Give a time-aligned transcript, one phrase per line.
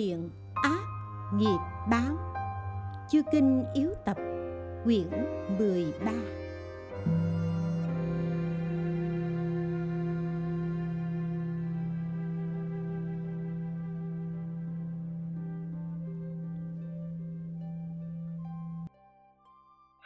[0.00, 0.84] thiện ác
[1.34, 1.58] nghiệp
[1.90, 2.16] báo.
[3.10, 4.16] Chư kinh yếu tập
[4.84, 5.08] quyển
[5.58, 6.12] 13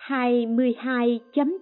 [0.09, 1.54] 22.1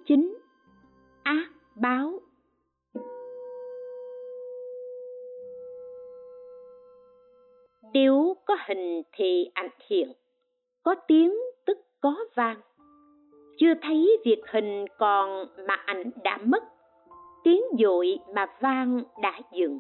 [14.25, 16.65] diệt việc hình còn mà ảnh đã mất,
[17.45, 19.79] tiếng dội mà vang đã dừng.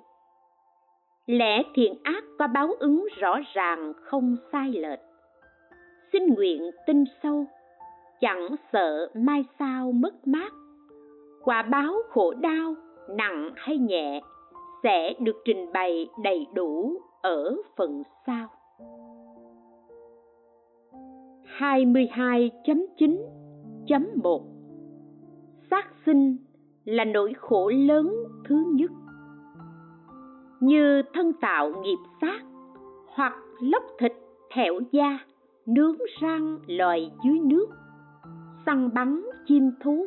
[1.26, 5.00] Lẽ thiện ác có báo ứng rõ ràng, không sai lệch.
[6.12, 7.44] Xin nguyện tin sâu,
[8.20, 10.52] chẳng sợ mai sau mất mát.
[11.42, 12.74] Quả báo khổ đau,
[13.08, 14.20] nặng hay nhẹ,
[14.82, 18.48] sẽ được trình bày đầy đủ ở phần sau.
[21.58, 23.41] 22.9
[23.86, 24.42] 1.1
[25.70, 26.36] Sát sinh
[26.84, 28.14] là nỗi khổ lớn
[28.48, 28.90] thứ nhất.
[30.60, 32.40] Như thân tạo nghiệp sát
[33.06, 34.12] hoặc lóc thịt
[34.50, 35.18] thẹo da,
[35.66, 37.66] nướng rang loài dưới nước,
[38.66, 40.06] săn bắn chim thú.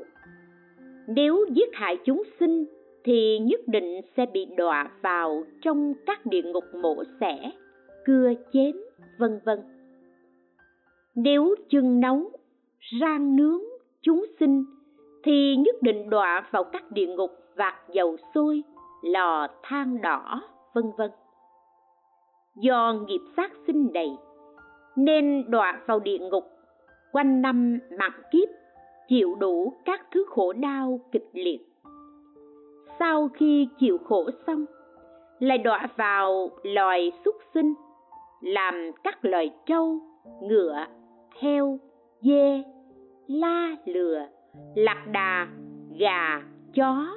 [1.07, 2.65] Nếu giết hại chúng sinh
[3.03, 7.51] thì nhất định sẽ bị đọa vào trong các địa ngục mổ xẻ,
[8.05, 8.75] cưa chém,
[9.19, 9.59] vân vân.
[11.15, 12.31] Nếu chưng nấu
[12.91, 13.61] rang nướng,
[14.01, 14.65] chúng sinh,
[15.23, 18.63] thì nhất định đọa vào các địa ngục vạc dầu sôi,
[19.03, 20.41] lò than đỏ,
[20.73, 21.11] vân vân.
[22.55, 24.09] Do nghiệp sát sinh đầy
[24.95, 26.43] nên đọa vào địa ngục,
[27.11, 28.49] quanh năm mặn kiếp,
[29.07, 31.59] chịu đủ các thứ khổ đau kịch liệt.
[32.99, 34.65] Sau khi chịu khổ xong,
[35.39, 37.73] lại đọa vào loài súc sinh,
[38.41, 39.99] làm các loài trâu,
[40.41, 40.85] ngựa,
[41.39, 41.79] heo,
[42.21, 42.63] dê
[43.27, 44.27] la lừa
[44.75, 45.47] lạc đà,
[45.99, 46.43] gà,
[46.73, 47.15] chó,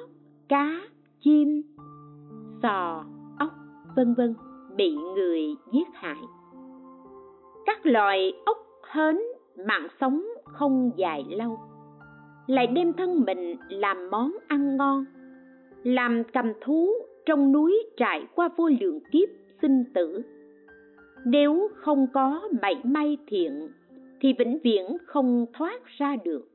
[0.49, 0.81] cá,
[1.23, 1.61] chim,
[2.63, 3.05] sò,
[3.39, 3.49] ốc,
[3.95, 4.35] vân vân
[4.75, 6.21] bị người giết hại.
[7.65, 8.57] Các loài ốc
[8.91, 9.17] hến
[9.67, 11.59] mạng sống không dài lâu,
[12.47, 15.05] lại đem thân mình làm món ăn ngon,
[15.83, 16.89] làm cầm thú
[17.25, 19.29] trong núi trải qua vô lượng kiếp
[19.61, 20.21] sinh tử.
[21.25, 23.69] Nếu không có mảy may thiện
[24.21, 26.47] thì vĩnh viễn không thoát ra được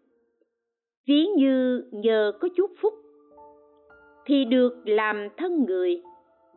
[1.07, 2.95] ví như nhờ có chút phúc
[4.27, 6.03] thì được làm thân người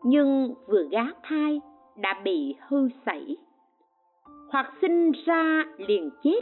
[0.03, 1.61] nhưng vừa gá thai
[1.97, 3.37] đã bị hư sảy
[4.49, 6.41] hoặc sinh ra liền chết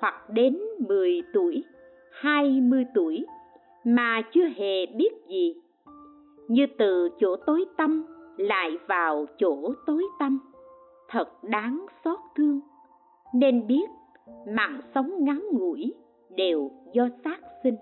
[0.00, 0.58] hoặc đến
[0.88, 1.64] 10 tuổi,
[2.10, 3.26] 20 tuổi
[3.84, 5.54] mà chưa hề biết gì.
[6.48, 8.04] Như từ chỗ tối tâm
[8.36, 10.38] lại vào chỗ tối tâm,
[11.08, 12.60] thật đáng xót thương.
[13.34, 13.90] Nên biết,
[14.46, 15.94] mạng sống ngắn ngủi
[16.36, 17.76] đều do sát sinh.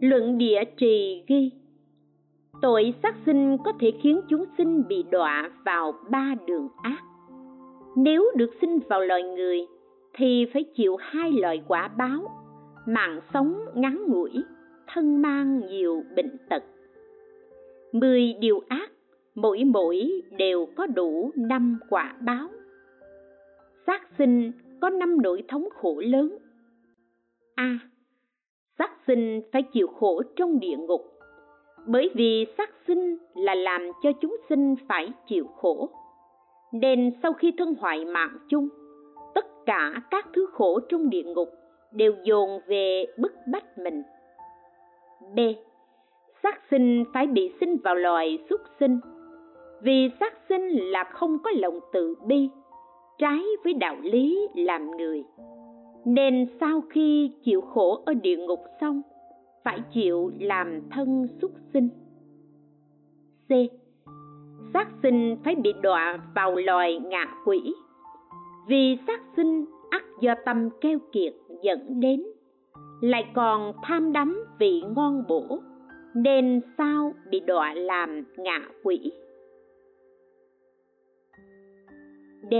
[0.00, 1.50] Luận địa trì ghi,
[2.62, 7.02] tội sát sinh có thể khiến chúng sinh bị đọa vào ba đường ác.
[7.96, 9.66] Nếu được sinh vào loài người,
[10.14, 12.20] thì phải chịu hai loại quả báo,
[12.86, 14.32] mạng sống ngắn ngủi,
[14.86, 16.62] thân mang nhiều bệnh tật.
[17.92, 18.90] Mười điều ác
[19.34, 22.48] mỗi mỗi đều có đủ năm quả báo
[23.86, 26.38] sát sinh có năm nỗi thống khổ lớn.
[27.54, 27.64] A.
[27.64, 27.78] À,
[28.78, 31.12] sát sinh phải chịu khổ trong địa ngục
[31.86, 35.90] bởi vì sát sinh là làm cho chúng sinh phải chịu khổ.
[36.72, 38.68] Nên sau khi thân hoại mạng chung
[39.34, 41.48] tất cả các thứ khổ trong địa ngục
[41.92, 44.02] đều dồn về bức bách mình.
[45.34, 45.38] B.
[46.42, 49.00] Sát sinh phải bị sinh vào loài xuất sinh
[49.82, 52.48] vì sát sinh là không có lòng tự bi
[53.18, 55.24] trái với đạo lý làm người.
[56.04, 59.02] Nên sau khi chịu khổ ở địa ngục xong,
[59.64, 61.88] phải chịu làm thân xuất sinh.
[63.48, 63.52] C.
[64.74, 67.74] Sát sinh phải bị đọa vào loài ngạ quỷ.
[68.68, 72.22] Vì sát sinh, ắt do tâm keo kiệt dẫn đến,
[73.00, 75.58] lại còn tham đắm vị ngon bổ,
[76.14, 79.12] nên sao bị đọa làm ngạ quỷ?
[82.50, 82.54] D.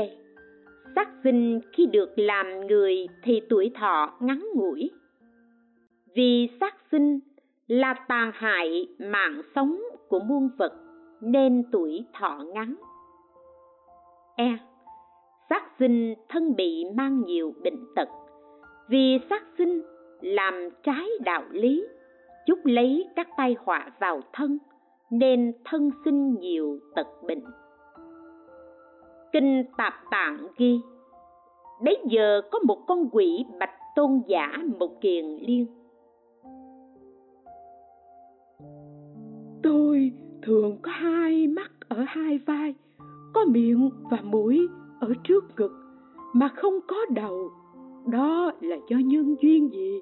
[0.95, 4.91] Sắc sinh khi được làm người thì tuổi thọ ngắn ngủi.
[6.15, 7.21] Vì sắc sinh
[7.67, 10.73] là tàn hại mạng sống của muôn vật
[11.21, 12.75] nên tuổi thọ ngắn.
[14.37, 14.59] E.
[15.51, 18.09] Sát sinh thân bị mang nhiều bệnh tật.
[18.89, 19.83] Vì sát sinh
[20.21, 21.87] làm trái đạo lý
[22.47, 24.59] chúc lấy các tai họa vào thân
[25.11, 27.43] nên thân sinh nhiều tật bệnh
[29.33, 30.81] kinh tạp tạng ghi
[31.85, 35.67] bấy giờ có một con quỷ bạch tôn giả một kiền liên.
[39.63, 40.13] Tôi
[40.43, 42.75] thường có hai mắt ở hai vai
[43.35, 44.69] có miệng và mũi
[45.01, 45.73] ở trước ngực
[46.33, 47.51] mà không có đầu.
[48.07, 50.01] Đó là do nhân duyên gì?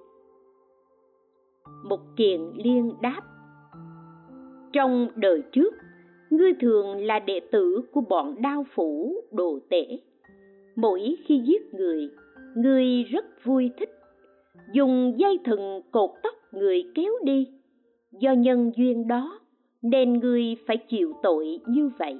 [1.84, 3.20] Một kiền liên đáp
[4.72, 5.74] trong đời trước
[6.30, 9.98] ngươi thường là đệ tử của bọn đao phủ, đồ tể.
[10.76, 12.10] Mỗi khi giết người,
[12.54, 13.90] ngươi rất vui thích.
[14.72, 17.48] Dùng dây thừng cột tóc người kéo đi.
[18.12, 19.40] Do nhân duyên đó,
[19.82, 22.18] nên ngươi phải chịu tội như vậy.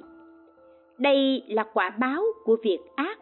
[0.97, 3.19] Đây là quả báo của việc ác.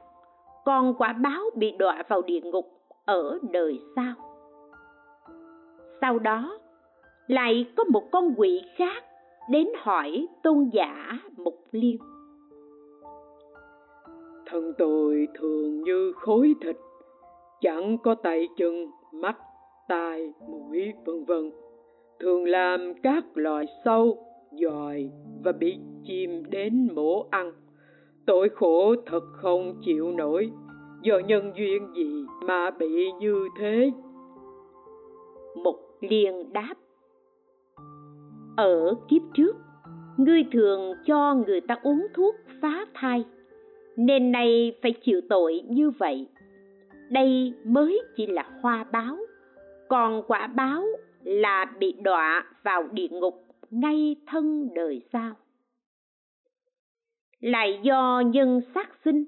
[0.66, 2.66] Còn quả báo bị đọa vào địa ngục
[3.06, 4.14] ở đời sau.
[6.02, 6.60] Sau đó,
[7.28, 9.04] lại có một con quỷ khác
[9.50, 11.98] đến hỏi tôn giả mục liên.
[14.46, 16.76] Thân tôi thường như khối thịt
[17.62, 19.38] chẳng có tay chân mắt
[19.88, 21.52] tai mũi vân vân.
[22.20, 24.18] Thường làm các loài sâu
[24.52, 25.10] dòi
[25.44, 27.52] và bị chim đến mổ ăn.
[28.26, 30.52] Tội khổ thật không chịu nổi
[31.02, 33.92] do nhân duyên gì mà bị như thế?
[35.64, 36.74] Mục liên đáp
[38.60, 39.56] ở kiếp trước.
[40.18, 43.26] Ngươi thường cho người ta uống thuốc phá thai,
[43.96, 46.28] nên nay phải chịu tội như vậy.
[47.10, 49.18] Đây mới chỉ là hoa báo,
[49.90, 50.84] còn quả báo
[51.24, 55.32] là bị đọa vào địa ngục ngay thân đời sau.
[57.40, 59.26] Lại do nhân sát sinh,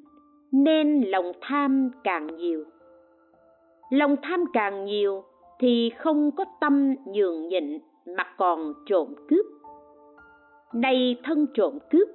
[0.52, 2.64] nên lòng tham càng nhiều.
[3.92, 5.24] Lòng tham càng nhiều
[5.60, 9.46] thì không có tâm nhường nhịn mà còn trộm cướp.
[10.74, 12.10] Nay thân trộm cướp,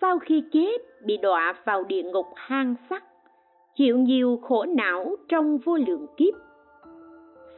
[0.00, 3.02] sau khi chết bị đọa vào địa ngục hang sắt,
[3.76, 6.34] chịu nhiều khổ não trong vô lượng kiếp.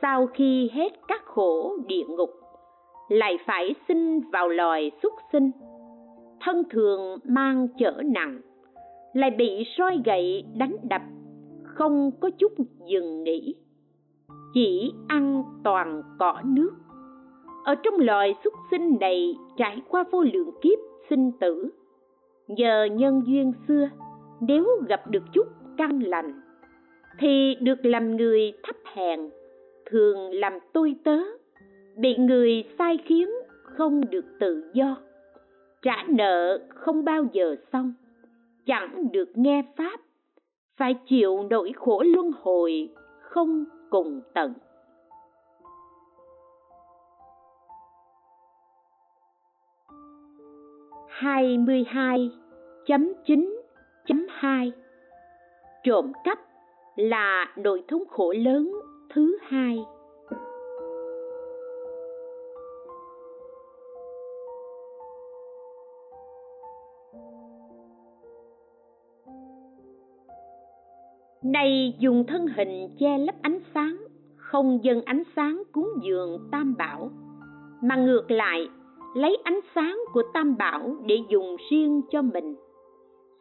[0.03, 2.31] Sau khi hết các khổ địa ngục,
[3.09, 5.51] lại phải sinh vào loài xuất sinh.
[6.41, 8.41] Thân thường mang chở nặng,
[9.13, 11.03] lại bị soi gậy đánh đập,
[11.65, 12.53] không có chút
[12.87, 13.55] dừng nghỉ.
[14.55, 16.71] Chỉ ăn toàn cỏ nước
[17.67, 20.79] ở trong loài xuất sinh này trải qua vô lượng kiếp
[21.11, 21.71] sinh tử,
[22.49, 23.89] nhờ nhân duyên xưa,
[24.41, 25.47] nếu gặp được chút
[25.79, 26.41] căn lành,
[27.19, 29.21] thì được làm người thấp hèn,
[29.87, 31.19] thường làm tôi tớ,
[31.97, 33.29] bị người sai khiến
[33.63, 34.97] không được tự do,
[35.83, 37.95] trả nợ không bao giờ xong,
[38.67, 40.01] chẳng được nghe pháp,
[40.77, 42.89] phải chịu nỗi khổ luân hồi
[43.21, 44.53] không cùng tận.
[51.19, 52.31] Hai mươi hai
[52.87, 53.63] chấm chín
[54.07, 54.73] chấm hai.
[55.85, 56.39] Trộm cắp
[56.97, 58.73] là nỗi thống khổ lớn
[59.15, 59.79] thứ hai.
[71.43, 73.97] Này dùng thân hình che lấp ánh sáng,
[74.37, 77.11] không dâng ánh sáng cúng dường tam bảo,
[77.83, 78.69] mà ngược lại
[79.17, 82.55] lấy ánh sáng của tam bảo để dùng riêng cho mình.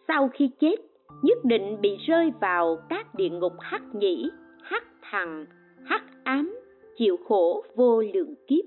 [0.07, 0.75] Sau khi chết,
[1.23, 4.29] nhất định bị rơi vào các địa ngục hắc nhĩ,
[4.63, 5.45] hắc thằng,
[5.85, 6.59] hắc ám,
[6.97, 8.65] chịu khổ vô lượng kiếp.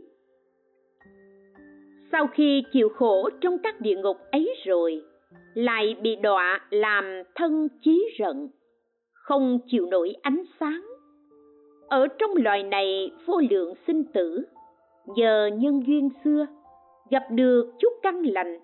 [2.12, 5.02] Sau khi chịu khổ trong các địa ngục ấy rồi,
[5.54, 8.48] lại bị đọa làm thân chí rận,
[9.12, 10.82] không chịu nổi ánh sáng
[11.88, 14.44] ở trong loài này vô lượng sinh tử
[15.16, 16.46] nhờ nhân duyên xưa
[17.10, 18.58] gặp được chút căn lành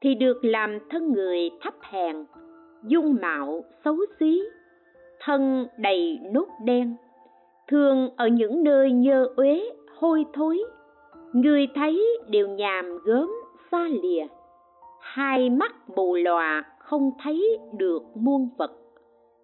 [0.00, 2.16] thì được làm thân người thấp hèn,
[2.84, 4.42] dung mạo xấu xí,
[5.20, 6.96] thân đầy nốt đen.
[7.68, 10.64] Thường ở những nơi nhơ uế, hôi thối,
[11.32, 13.30] người thấy đều nhàm gớm
[13.70, 14.26] xa lìa.
[15.00, 18.72] Hai mắt mù lòa không thấy được muôn vật.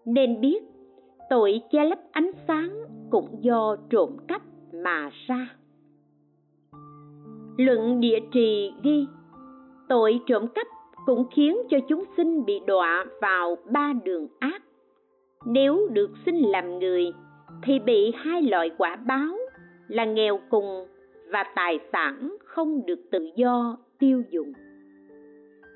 [0.04, 0.62] Nên biết,
[1.30, 2.70] tội che lấp ánh sáng
[3.10, 4.42] cũng do trộm cắp
[4.72, 5.48] mà ra
[7.56, 9.06] luận địa trì ghi.
[9.88, 10.66] Tội trộm cắp
[11.06, 14.62] cũng khiến cho chúng sinh bị đọa vào ba đường ác.
[15.46, 17.12] Nếu được sinh làm người,
[17.62, 19.36] thì bị hai loại quả báo
[19.88, 20.86] là nghèo cùng
[21.32, 24.52] và tài sản không được tự do tiêu dùng.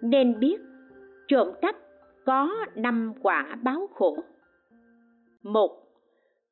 [0.02, 0.60] Nên biết,
[1.28, 1.76] trộm cắp
[2.26, 4.16] có năm quả báo khổ.
[5.42, 5.70] Một,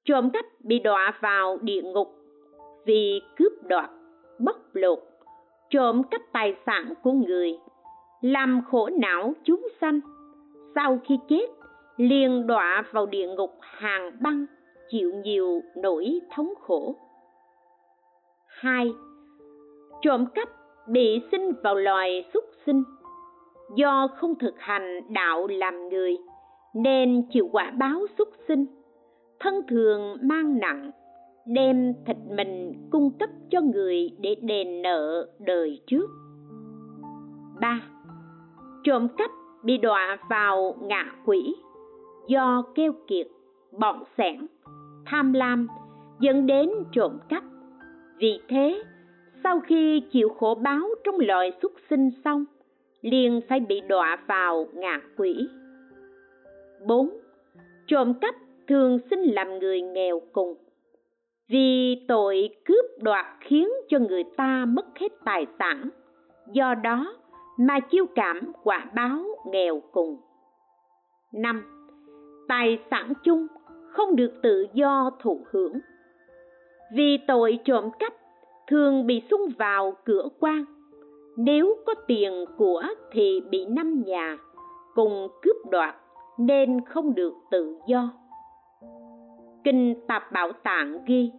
[0.04, 2.09] trộm cắp bị đọa vào địa ngục
[2.87, 3.90] vì cướp đoạt,
[4.38, 4.99] bóc lột
[5.70, 7.58] trộm cắp tài sản của người,
[8.20, 10.00] làm khổ não chúng sanh.
[10.75, 11.46] Sau khi chết,
[11.96, 14.46] liền đọa vào địa ngục hàng băng,
[14.88, 16.94] chịu nhiều nỗi thống khổ.
[18.46, 18.92] Hai,
[20.02, 20.49] trộm cắp
[20.88, 22.82] bị sinh vào loài súc sinh.
[23.76, 26.16] Do không thực hành đạo làm người,
[26.75, 28.66] nên chịu quả báo súc sinh,
[29.40, 30.90] thân thường mang nặng
[31.47, 36.11] đem thịt mình cung cấp cho người để đền nợ đời trước.
[37.61, 37.81] Ba,
[38.85, 39.31] trộm cắp
[39.62, 41.55] bị đọa vào ngạ quỷ
[42.29, 43.26] do keo kiệt
[43.73, 44.47] bọn sẻn,
[45.07, 45.69] tham lam
[46.21, 47.43] dẫn đến trộm cắp.
[48.19, 48.83] Vì thế,
[49.45, 52.45] sau khi chịu khổ báo trong loài xuất sinh xong,
[53.03, 55.49] liền phải bị đọa vào ngạ quỷ.
[56.87, 57.11] 4.
[57.87, 58.35] Trộm cắp
[58.69, 60.55] thường sinh làm người nghèo cùng
[61.49, 65.91] vì tội cướp đoạt khiến cho người ta mất hết tài sản.
[66.53, 67.17] Do đó
[67.59, 70.17] mà chiêu cảm quả báo nghèo cùng
[71.33, 71.65] năm,
[72.49, 73.47] tài sản chung
[73.91, 75.73] không được tự do thụ hưởng.
[76.95, 78.12] Vì tội trộm cắp
[78.67, 80.65] thường bị xung vào cửa quan.
[81.37, 84.38] Nếu có tiền của thì bị năm nhà
[84.95, 85.95] cùng cướp đoạt
[86.38, 88.11] nên không được tự do
[89.66, 91.30] kinh tạp bảo tạng ghi,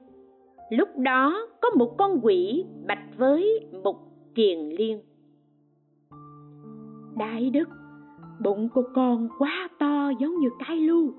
[0.69, 3.98] lúc đó có một con quỷ bạch với một
[4.36, 5.01] kiền liên.
[7.17, 7.69] Đại đức,
[8.43, 11.12] bụng của con quá to giống như cái lu,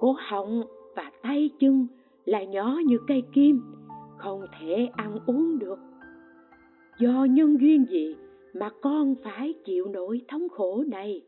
[0.00, 0.62] cổ họng
[0.96, 1.86] và tay chân
[2.24, 3.60] là nhỏ như cây kim,
[4.16, 5.78] không thể ăn uống được.
[6.98, 8.16] Do nhân duyên gì
[8.54, 11.22] mà con phải chịu nỗi thống khổ này?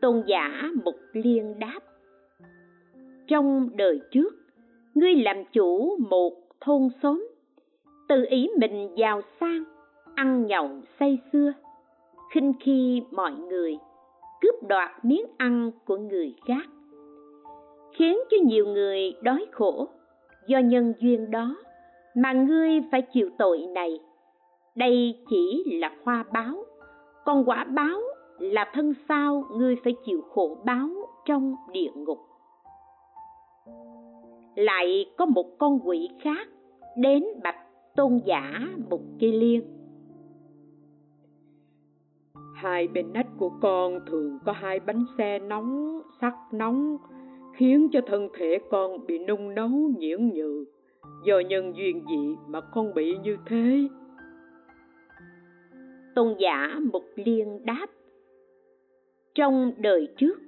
[0.00, 1.80] Tôn giả mục liên đáp
[3.28, 4.36] trong đời trước.
[4.94, 7.28] Ngươi làm chủ một thôn xóm,
[8.08, 9.64] tự ý mình giàu sang,
[10.14, 10.70] ăn nhậu
[11.00, 11.52] say xưa,
[12.34, 13.78] khinh khi mọi người,
[14.40, 16.66] cướp đoạt miếng ăn của người khác,
[17.92, 19.88] khiến cho nhiều người đói khổ.
[20.46, 21.56] Do nhân duyên đó
[22.14, 24.00] mà ngươi phải chịu tội này.
[24.74, 26.64] Đây chỉ là hoa báo,
[27.24, 28.00] còn quả báo
[28.38, 30.88] là thân sao ngươi phải chịu khổ báo
[31.24, 32.18] trong địa ngục
[34.58, 36.48] lại có một con quỷ khác
[36.96, 37.56] đến bạch
[37.96, 39.62] tôn giả một kỳ liên.
[42.54, 46.96] Hai bên nách của con thường có hai bánh xe nóng sắc nóng
[47.54, 50.64] khiến cho thân thể con bị nung nấu nhiễu nhừ.
[51.24, 53.88] Do nhân duyên gì mà con bị như thế.
[56.14, 57.86] Tôn giả mục liên đáp
[59.34, 60.38] trong đời trước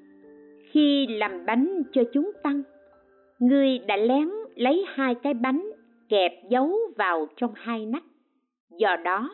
[0.71, 2.63] khi làm bánh cho chúng tăng
[3.41, 5.71] ngươi đã lén lấy hai cái bánh
[6.09, 8.05] kẹp giấu vào trong hai nách
[8.71, 9.31] do đó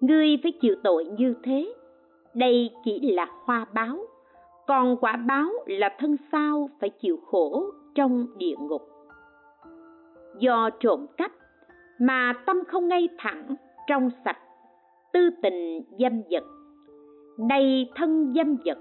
[0.00, 1.74] ngươi phải chịu tội như thế.
[2.34, 3.98] Đây chỉ là hoa báo,
[4.66, 8.82] còn quả báo là thân sao phải chịu khổ trong địa ngục.
[10.38, 11.32] Do trộm cắp
[11.98, 13.54] mà tâm không ngay thẳng
[13.86, 14.38] trong sạch,
[15.12, 16.44] tư tình dâm vật.
[17.38, 18.78] Nay thân dâm vật,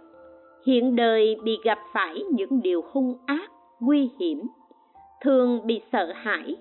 [0.66, 4.42] hiện đời bị gặp phải những điều hung ác nguy hiểm,
[5.24, 6.56] thường bị sợ hãi,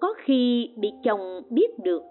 [0.00, 2.02] có khi bị chồng biết được,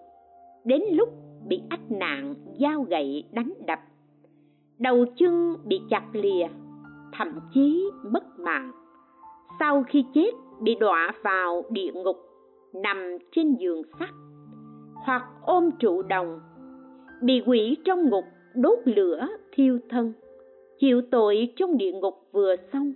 [0.65, 1.10] đến lúc
[1.48, 3.80] bị ách nạn dao gậy đánh đập,
[4.80, 6.48] đầu chân bị chặt lìa,
[7.18, 8.72] thậm chí mất mạng.
[9.60, 12.18] Sau khi chết, bị đọa vào địa ngục,
[12.74, 14.10] nằm trên giường sắt,
[15.06, 16.39] hoặc ôm trụ đồng,
[17.22, 18.24] bị quỷ trong ngục
[18.56, 20.13] đốt lửa thiêu thân,
[20.77, 22.94] chịu tội trong địa ngục vừa xong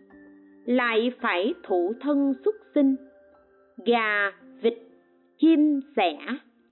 [0.66, 2.96] lại phải thụ thân xuất sinh.
[3.86, 4.74] Gà, vịt,
[5.38, 6.18] chim, sẻ,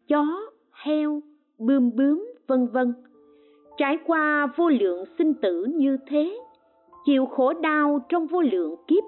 [0.08, 0.26] chó,
[0.72, 1.22] heo,
[1.60, 2.94] bươm bướm, vân vân.
[3.78, 6.38] Trải qua vô lượng sinh tử như thế,
[7.06, 9.04] chịu khổ đau trong vô lượng kiếp.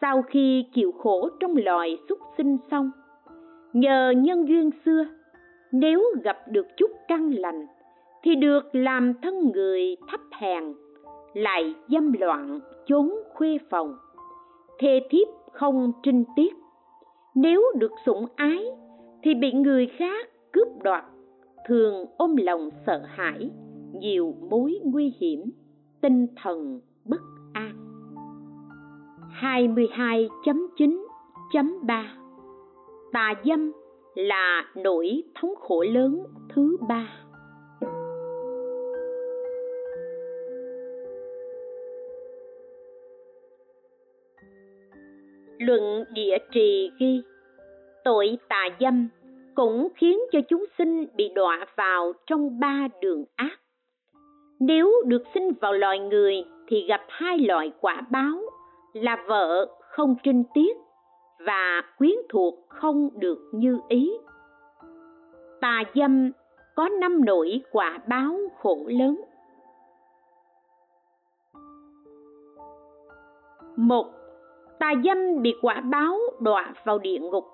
[0.00, 2.90] Sau khi chịu khổ trong loài xuất sinh xong,
[3.72, 5.04] nhờ nhân duyên xưa,
[5.72, 7.66] nếu gặp được chút căn lành,
[8.22, 10.64] thì được làm thân người thấp hèn,
[11.34, 13.96] lại dâm loạn chốn khuê phòng.
[14.78, 16.56] Thê thiếp không trinh tiết.
[17.34, 18.64] Nếu được sủng ái,
[19.22, 21.04] thì bị người khác cướp đoạt,
[21.68, 23.50] thường ôm lòng sợ hãi,
[23.92, 25.50] nhiều mối nguy hiểm,
[26.00, 27.20] tinh thần bất
[27.52, 27.74] an.
[29.40, 32.04] 22.9.3
[33.12, 33.72] Tà dâm
[34.14, 36.22] là nỗi thống khổ lớn
[36.54, 37.08] thứ ba.
[45.68, 47.22] Luận địa trì ghi.
[48.04, 49.08] Tội tà dâm
[49.54, 53.60] cũng khiến cho chúng sinh bị đọa vào trong ba đường ác.
[54.60, 58.40] Nếu được sinh vào loài người thì gặp hai loại quả báo,
[58.92, 60.76] là vợ không trinh tiết
[61.46, 64.12] và quyến thuộc không được như ý.
[65.60, 66.30] Tà dâm
[66.74, 69.20] có năm nỗi quả báo khổ lớn.
[73.76, 74.06] Một
[74.78, 77.44] tà dâm bị quả báo đọa vào địa ngục.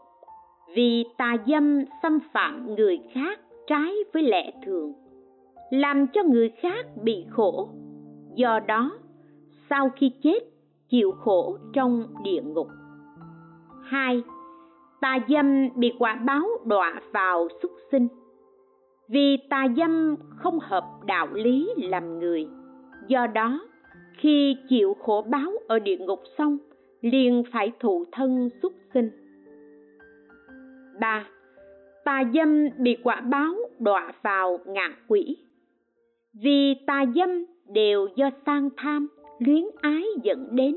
[0.75, 4.93] Vì tà dâm xâm phạm người khác trái với lẽ thường,
[5.71, 7.69] làm cho người khác bị khổ.
[8.35, 8.93] Do đó,
[9.71, 10.41] sau khi chết,
[10.89, 12.69] chịu khổ trong địa ngục.
[13.83, 14.23] Hai
[15.01, 18.09] tà dâm bị quả báo đọa vào súc sinh.
[19.09, 22.47] Vì tà dâm không hợp đạo lý làm người.
[23.09, 23.61] Do đó,
[24.19, 26.59] khi chịu khổ báo ở địa ngục xong
[27.05, 29.11] liền phải thụ thân xuất sinh.
[31.01, 31.27] Ba
[32.05, 35.37] tà dâm bị quả báo đọa vào ngạ quỷ.
[36.43, 39.09] Vì tà dâm đều do sang tham,
[39.39, 40.77] luyến ái dẫn đến,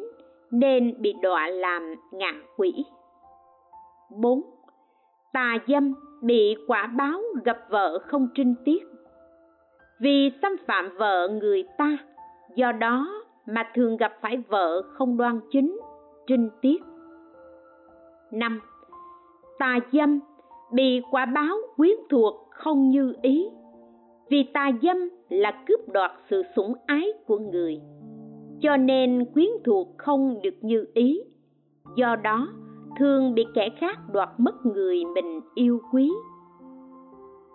[0.52, 2.86] nên bị đọa làm ngạ quỷ.
[4.22, 4.42] 4.
[5.34, 8.84] Tà dâm bị quả báo gặp vợ không trinh tiết.
[10.00, 11.98] Vì xâm phạm vợ người ta,
[12.56, 15.78] do đó mà thường gặp phải vợ không đoan chính
[16.28, 16.82] trinh tiết.
[18.32, 18.60] 5.
[19.60, 20.20] Tà dâm
[20.72, 23.46] bị quả báo quyến thuộc không như ý,
[24.30, 24.98] vì tà dâm
[25.30, 27.82] là cướp đoạt sự sủng ái của người,
[28.62, 31.22] cho nên quyến thuộc không được như ý.
[31.96, 32.48] Do đó,
[33.00, 36.12] thường bị kẻ khác đoạt mất người mình yêu quý.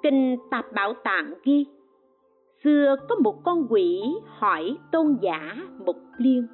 [0.02, 1.66] Kinh tạp bảo tạng ghi,
[2.64, 5.56] xưa có một con quỷ hỏi tôn giả
[5.86, 6.46] mục liên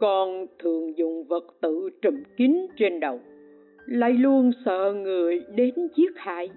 [0.00, 3.20] con thường dùng vật tự trùm kín trên đầu,
[3.86, 6.50] lại luôn sợ người đến giết hại.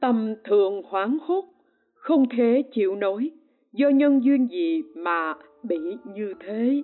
[0.00, 1.44] Tâm thường hoảng hốt,
[1.94, 3.30] không thể chịu nổi,
[3.72, 5.78] do nhân duyên gì mà bị
[6.14, 6.82] như thế?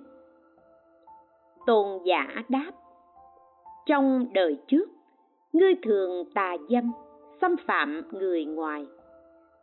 [1.65, 2.71] Tôn giả đáp,
[3.85, 4.89] trong đời trước,
[5.53, 6.91] ngươi thường tà dâm,
[7.41, 8.85] xâm phạm người ngoài.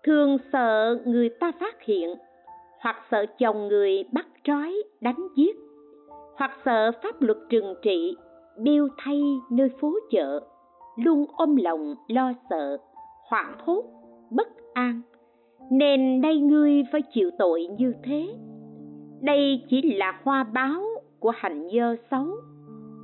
[0.03, 2.15] Thường sợ người ta phát hiện,
[2.81, 5.64] hoặc sợ chồng người bắt trói đánh giết
[6.37, 8.17] hoặc sợ pháp luật trừng trị
[8.59, 10.41] biêu thay nơi phố chợ,
[10.97, 12.79] luôn ôm lòng lo sợ,
[13.31, 13.85] hoảng hốt,
[14.31, 15.01] bất an.
[15.71, 18.35] Nên đây ngươi phải chịu tội như thế.
[19.23, 20.83] Đây chỉ là hoa báo
[21.21, 22.27] của hành dơ xấu.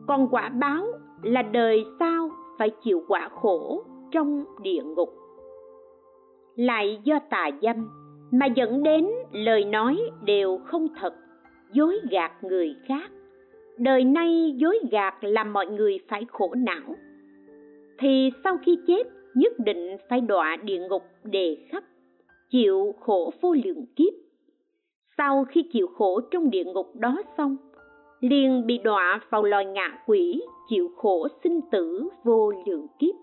[0.06, 0.86] Còn quả báo
[1.22, 5.08] là đời sau phải chịu quả khổ trong địa ngục.
[6.56, 7.88] Lại do tà dâm
[8.30, 11.14] mà dẫn đến lời nói đều không thật,
[11.72, 13.10] dối gạt người khác
[13.78, 16.94] đời nay dối gạt làm mọi người phải khổ não.
[17.98, 19.02] Thì sau khi chết,
[19.34, 21.84] nhất định phải đọa địa ngục đề khắp,
[22.50, 24.12] chịu khổ vô lượng kiếp.
[25.18, 27.56] Sau khi chịu khổ trong địa ngục đó xong,
[28.20, 33.14] liền bị đọa vào loài ngạ quỷ, chịu khổ sinh tử vô lượng kiếp.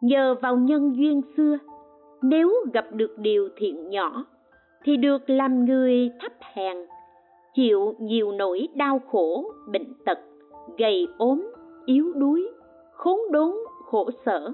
[0.00, 1.58] Nhờ vào nhân duyên xưa,
[2.22, 4.24] nếu gặp được điều thiện nhỏ,
[4.84, 6.76] thì được làm người thấp hèn
[7.54, 10.18] chịu nhiều nỗi đau khổ, bệnh tật,
[10.78, 11.52] gầy ốm,
[11.86, 12.48] yếu đuối,
[12.92, 13.50] khốn đốn,
[13.84, 14.52] khổ sở,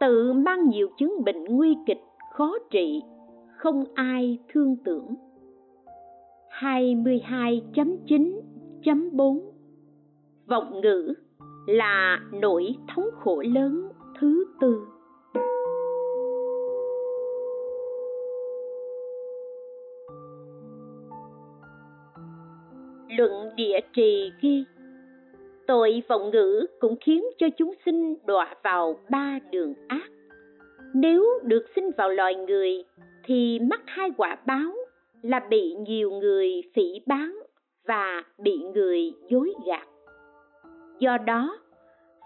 [0.00, 2.00] tự mang nhiều chứng bệnh nguy kịch,
[2.32, 3.02] khó trị,
[3.56, 5.14] không ai thương tưởng.
[6.60, 9.40] 22.9.4
[10.46, 11.14] Vọng ngữ
[11.66, 13.88] là nỗi thống khổ lớn
[14.20, 14.86] thứ tư.
[23.18, 24.64] Luận địa trì ghi.
[25.66, 30.10] Tội vọng ngữ cũng khiến cho chúng sinh đọa vào ba đường ác.
[30.94, 32.84] Nếu được sinh vào loài người
[33.24, 34.72] thì mắc hai quả báo
[35.22, 37.38] là bị nhiều người phỉ bán
[37.86, 39.88] và bị người dối gạt.
[40.98, 41.58] Do đó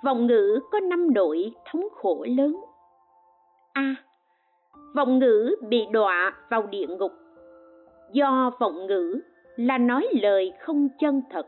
[0.04, 2.56] vọng ngữ có năm nỗi thống khổ lớn.
[3.72, 3.82] A.
[3.82, 3.94] À,
[4.94, 7.12] vọng ngữ bị đọa vào địa ngục.
[8.12, 9.20] Do vọng ngữ
[9.56, 11.46] là nói lời không chân thật,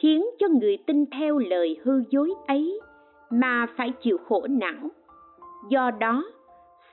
[0.00, 2.80] khiến cho người tin theo lời hư dối ấy
[3.30, 4.88] mà phải chịu khổ não.
[5.70, 6.24] Do đó,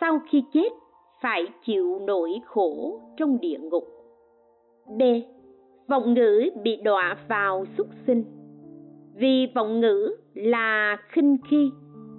[0.02, 0.70] sau khi chết,
[1.22, 3.84] phải chịu nỗi khổ trong địa ngục.
[4.98, 5.02] B.
[5.88, 8.24] Vọng ngữ bị đọa vào xuất sinh.
[9.16, 11.72] Vì vọng ngữ là khinh khi,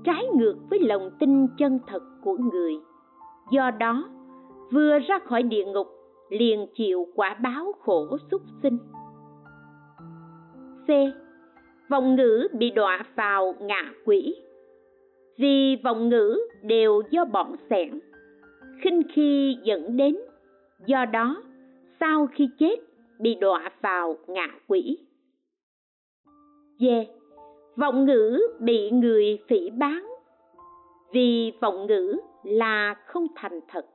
[0.05, 2.75] trái ngược với lòng tin chân thật của người.
[3.51, 4.09] Do đó,
[4.73, 5.96] vừa ra khỏi địa ngục
[6.29, 8.79] liền chịu quả báo khổ súc sinh.
[10.87, 10.89] C.
[11.91, 14.35] Vọng ngữ bị đọa vào ngạ quỷ.
[15.39, 18.01] Vì vọng ngữ đều do bọn sẻn,
[18.83, 20.17] khinh khi dẫn đến.
[20.87, 21.43] Do đó
[22.01, 22.77] sau khi chết
[23.19, 24.99] bị đọa vào ngạ quỷ.
[26.79, 26.85] D.
[27.77, 30.07] Vọng ngữ bị người phỉ bán.
[31.13, 33.87] Vì vọng ngữ là không thành thật.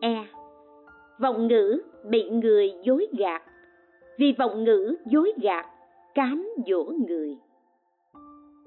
[0.00, 0.26] E
[1.18, 3.42] vọng ngữ bị người dối gạt.
[4.18, 5.66] Vì vọng ngữ dối gạt,
[6.14, 7.36] cám dỗ người.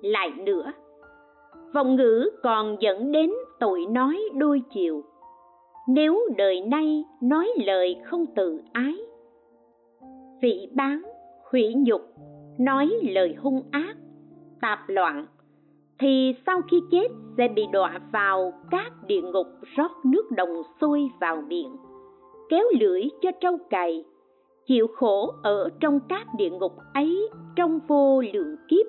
[0.02, 0.72] Lại nữa,
[1.74, 5.04] vọng ngữ còn dẫn đến tội nói đôi chiều.
[5.88, 8.98] Nếu đời nay nói lời không tự ái
[10.42, 11.02] phỉ bán
[11.52, 12.02] hủy nhục,
[12.58, 13.96] nói lời hung ác,
[14.62, 15.26] tạp loạn,
[16.00, 17.08] thì sau khi chết
[17.38, 21.76] sẽ bị đọa vào các địa ngục rót nước đồng sôi vào miệng
[22.50, 24.06] kéo lưỡi cho trâu cày,
[24.66, 28.86] chịu khổ ở trong các địa ngục ấy trong vô lượng kiếp.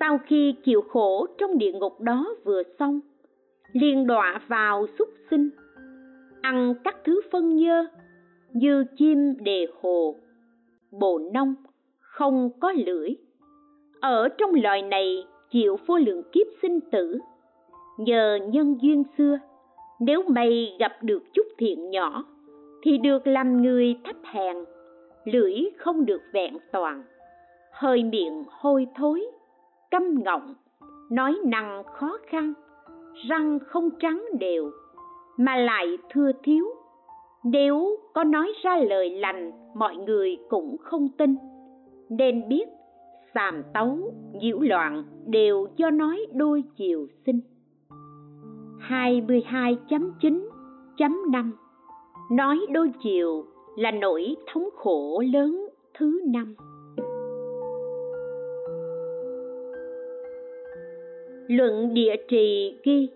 [0.00, 3.00] Sau khi chịu khổ trong địa ngục đó vừa xong,
[3.72, 5.50] liền đọa vào xúc sinh,
[6.40, 7.86] ăn các thứ phân nhơ
[8.52, 10.14] như chim đề hồ,
[10.90, 11.54] bồ nông
[11.98, 13.10] không có lưỡi.
[14.00, 17.18] Ở trong loài này chịu vô lượng kiếp sinh tử,
[17.98, 19.38] nhờ nhân duyên xưa
[20.00, 22.24] nếu mày gặp được chút thiện nhỏ,
[22.82, 24.56] thì được làm người thấp hèn,
[25.24, 27.02] lưỡi không được vẹn toàn.
[27.72, 29.26] Hơi miệng hôi thối
[29.90, 30.54] câm ngọng,
[31.10, 32.52] nói năng khó khăn,
[33.28, 34.70] răng không trắng đều,
[35.36, 36.66] mà lại thưa thiếu
[37.44, 41.36] nếu có nói ra lời lành, mọi người cũng không tin.
[42.08, 42.68] Nên biết
[43.34, 43.98] sàm tấu,
[44.32, 47.40] nhiễu loạn đều do nói đôi chiều sinh
[48.88, 51.50] 22.9.5
[52.30, 53.44] Nói đôi chiều
[53.76, 56.54] là nỗi thống khổ lớn thứ năm.
[61.48, 63.08] Luận địa trì ghi,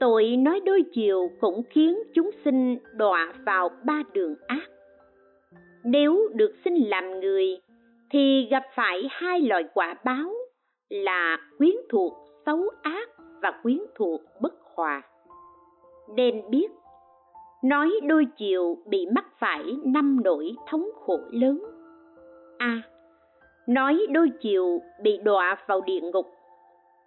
[0.00, 4.70] Tội nói đôi chiều cũng khiến chúng sinh đọa vào ba đường ác.
[5.84, 7.46] Nếu được sinh làm người,
[8.10, 10.32] thì gặp phải hai loại quả báo
[10.88, 12.12] là quyến thuộc
[12.46, 13.08] xấu ác
[13.42, 15.02] và quyến thuộc bất hòa.
[16.16, 16.70] Nên biết
[17.64, 21.62] nói đôi chiều bị mắc phải năm nỗi thống khổ lớn.
[22.58, 22.66] A.
[22.66, 22.82] À,
[23.66, 26.26] nói đôi chiều bị đọa vào địa ngục.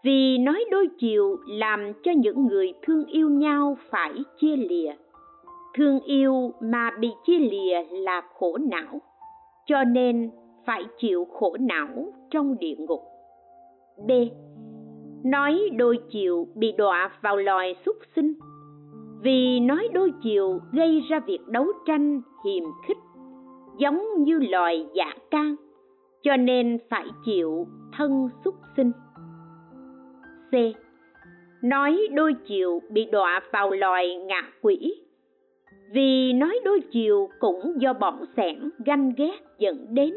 [0.04, 4.94] Vì nói đôi chiều làm cho những người thương yêu nhau phải chia lìa.
[5.78, 9.02] Thương yêu mà bị chia lìa là khổ não
[9.66, 10.32] cho nên
[10.66, 13.02] phải chịu khổ não trong địa ngục.
[14.08, 14.12] B
[15.26, 18.34] nói đôi chiều bị đọa vào loài súc sinh.
[19.22, 22.98] Vì nói đôi chiều gây ra việc đấu tranh hiềm khích,
[23.78, 25.56] giống như loài giả can,
[26.24, 28.92] cho nên phải chịu thân xúc sinh.
[30.52, 30.56] C.
[31.64, 34.96] Nói đôi chiều bị đọa vào loài ngạ quỷ.
[35.94, 40.14] Vì nói đôi chiều cũng do bọn sẻn ganh ghét dẫn đến.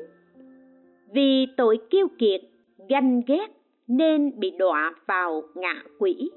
[1.13, 2.41] Vì tội kiêu kiệt,
[2.89, 3.58] ganh ghét
[3.89, 6.31] nên bị đọa vào ngạ quỷ.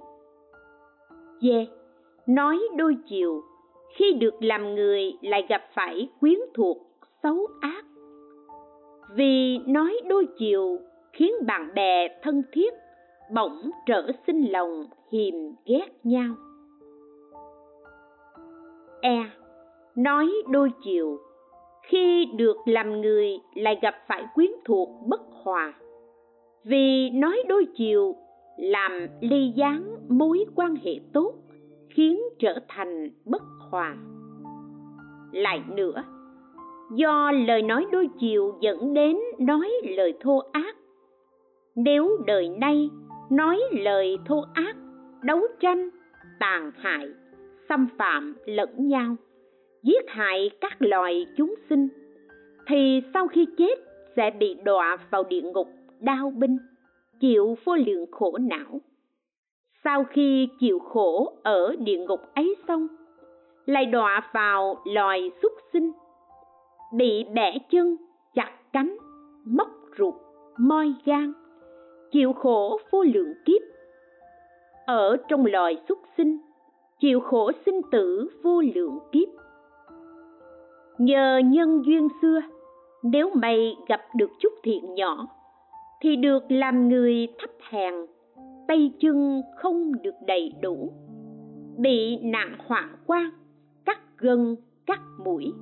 [1.41, 1.47] D
[2.27, 3.43] nói đôi chiều,
[3.95, 6.77] khi được làm người lại gặp phải quyến thuộc,
[7.23, 7.85] xấu ác.
[9.15, 10.79] Vì nói đôi chiều,
[11.13, 12.73] khiến bạn bè thân thiết,
[13.33, 15.33] bỗng trở sinh lòng hiềm
[15.65, 16.35] ghét nhau.
[19.01, 19.25] E.
[19.95, 21.19] Nói đôi chiều,
[21.83, 25.73] khi được làm người lại gặp phải quyến thuộc bất hòa
[26.63, 28.15] vì nói đôi chiều,
[28.57, 31.33] làm ly gián mối quan hệ tốt,
[31.89, 33.95] khiến trở thành bất hòa.
[35.31, 36.03] Lại nữa,
[36.95, 40.75] do lời nói đôi chiều dẫn đến nói lời thô ác,
[41.75, 42.89] nếu đời nay
[43.29, 44.75] nói lời thô ác,
[45.23, 45.89] đấu tranh,
[46.39, 47.07] tàn hại,
[47.69, 49.15] xâm phạm lẫn nhau,
[49.83, 51.87] giết hại các loài chúng sinh,
[52.67, 53.75] thì sau khi chết
[54.15, 55.67] sẽ bị đọa vào địa ngục
[56.01, 56.57] đau binh,
[57.19, 58.81] chịu vô lượng khổ não.
[59.83, 62.87] Sau khi chịu khổ ở địa ngục ấy xong,
[63.65, 65.91] lại đọa vào loài súc sinh,
[66.93, 67.95] bị bẻ chân,
[68.35, 68.97] chặt cánh,
[69.45, 70.13] móc ruột,
[70.57, 71.33] moi gan,
[72.11, 73.61] chịu khổ vô lượng kiếp.
[74.85, 76.37] Ở trong loài súc sinh,
[76.99, 79.27] chịu khổ sinh tử vô lượng kiếp.
[80.97, 82.41] Nhờ nhân duyên xưa,
[83.03, 85.27] nếu mày gặp được chút thiện nhỏ
[86.01, 87.93] thì được làm người thấp hèn,
[88.67, 90.91] tay chân không được đầy đủ.
[91.77, 93.29] Bị nạn hoạn quan,
[93.85, 95.53] cắt gân, cắt mũi,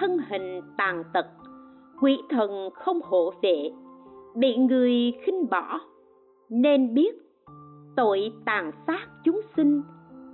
[0.00, 1.26] thân hình tàn tật,
[2.00, 3.70] quỷ thần không hộ vệ,
[4.36, 5.80] bị người khinh bỏ.
[6.48, 7.14] Nên biết,
[7.96, 9.82] tội tàn sát chúng sinh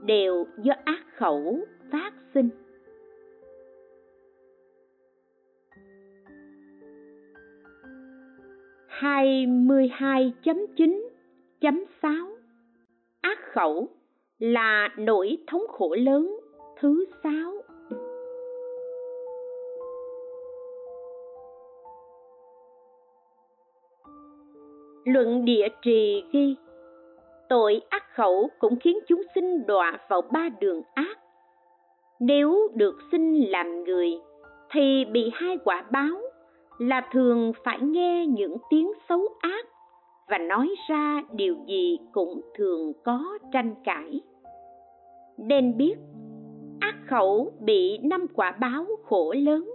[0.05, 1.59] đều do ác khẩu
[1.93, 2.49] phát sinh.
[9.05, 11.09] Hai mươi hai chấm chín
[11.61, 12.27] chấm sáu.
[13.21, 13.89] Ác khẩu
[14.39, 16.37] là nỗi thống khổ lớn
[16.81, 17.53] thứ sáu.
[25.05, 26.57] Luận địa trì ghi,
[27.49, 31.19] tội ác khẩu cũng khiến chúng sinh đọa vào ba đường ác.
[32.21, 34.11] Nếu được sinh làm người,
[34.71, 36.21] thì bị hai quả báo
[36.79, 39.67] là thường phải nghe những tiếng xấu ác
[40.29, 44.21] và nói ra điều gì cũng thường có tranh cãi.
[45.39, 45.95] Nên biết
[46.81, 49.71] ác khẩu bị năm quả báo khổ lớn.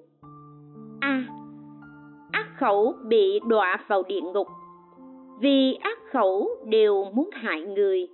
[1.00, 1.08] A.
[1.08, 1.28] À,
[2.32, 4.48] ác khẩu bị đọa vào địa ngục.
[5.40, 8.08] Vì ác khẩu đều muốn hại người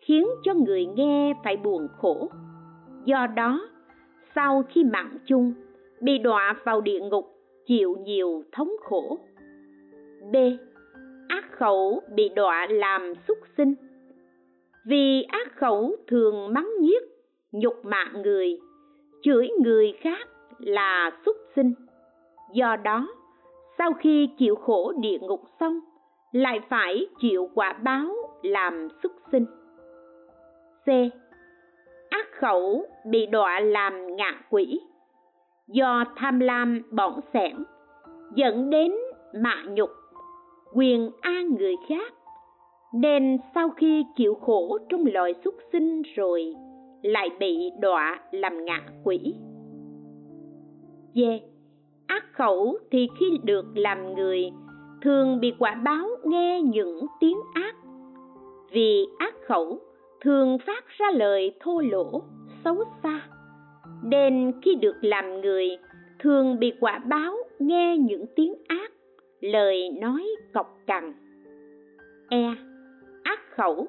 [0.00, 2.28] khiến cho người nghe phải buồn khổ.
[3.04, 3.68] Do đó
[4.34, 5.52] sau khi mạng chung
[6.00, 9.18] bị đọa vào địa ngục chịu nhiều thống khổ.
[10.32, 10.36] B.
[11.28, 13.74] Ác khẩu bị đọa làm súc sinh.
[14.86, 17.02] Vì ác khẩu thường mắng nhiếc,
[17.52, 18.58] nhục mạ người,
[19.22, 21.72] chửi người khác là súc sinh.
[22.52, 23.08] Do đó,
[23.78, 25.80] sau khi chịu khổ địa ngục xong,
[26.32, 29.46] lại phải chịu quả báo làm súc sinh.
[30.84, 30.88] C.
[32.10, 34.80] Ác khẩu bị đọa làm ngạ quỷ
[35.68, 37.56] do tham lam bỏng sẻn
[38.34, 38.92] dẫn đến
[39.34, 39.90] mạ nhục,
[40.74, 42.12] quyền an người khác.
[42.94, 46.54] Nên sau khi chịu khổ trong loài súc sinh rồi,
[47.02, 49.34] lại bị đọa làm ngạ quỷ.
[51.14, 51.20] D
[52.06, 54.50] ác khẩu thì khi được làm người,
[55.02, 57.74] thường bị quả báo nghe những tiếng ác.
[58.70, 59.78] Vì ác khẩu
[60.20, 62.22] thường phát ra lời thô lỗ,
[62.64, 63.20] xấu xa
[64.02, 65.78] nên khi được làm người,
[66.18, 68.92] thường bị quả báo nghe những tiếng ác,
[69.40, 71.12] lời nói cọc cằn.
[72.28, 72.54] E.
[73.22, 73.86] Ác khẩu.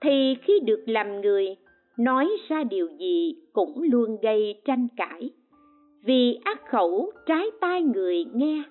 [0.00, 1.56] Thì khi được làm người,
[1.98, 5.30] nói ra điều gì cũng luôn gây tranh cãi.
[6.04, 8.62] Vì ác khẩu trái tai người nghe.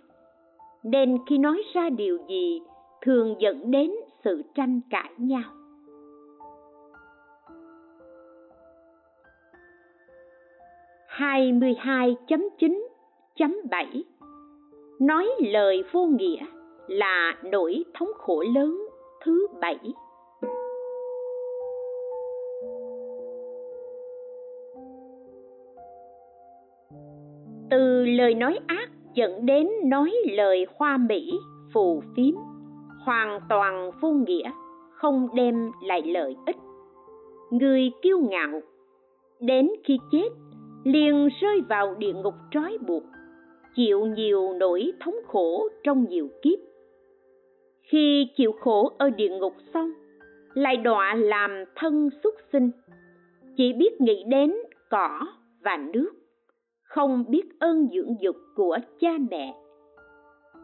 [0.84, 2.62] Nên khi nói ra điều gì,
[3.02, 3.92] thường dẫn đến
[4.24, 5.61] sự tranh cãi nhau.
[11.22, 12.88] Hai mươi hai chấm chín
[13.36, 14.04] chấm bảy.
[15.00, 16.46] Nói lời vô nghĩa
[16.88, 18.88] là nỗi thống khổ lớn
[19.26, 19.80] thứ bảy.
[27.70, 31.32] Từ lời nói ác dẫn đến nói lời hoa mỹ,
[31.74, 32.36] phù phiếm,
[33.06, 34.52] hoàn toàn vô nghĩa,
[34.92, 36.58] không đem lại lợi ích.
[37.52, 38.62] Người kiêu ngạo,
[39.40, 40.30] đến khi chết
[40.84, 43.04] liền rơi vào địa ngục trói buộc,
[43.76, 46.60] chịu nhiều nỗi thống khổ trong nhiều kiếp.
[47.82, 49.92] Khi chịu khổ ở địa ngục xong,
[50.54, 52.72] lại đọa làm thân xuất sinh,
[53.58, 54.54] chỉ biết nghĩ đến
[54.90, 55.28] cỏ
[55.64, 56.12] và nước,
[56.84, 59.56] không biết ơn dưỡng dục của cha mẹ.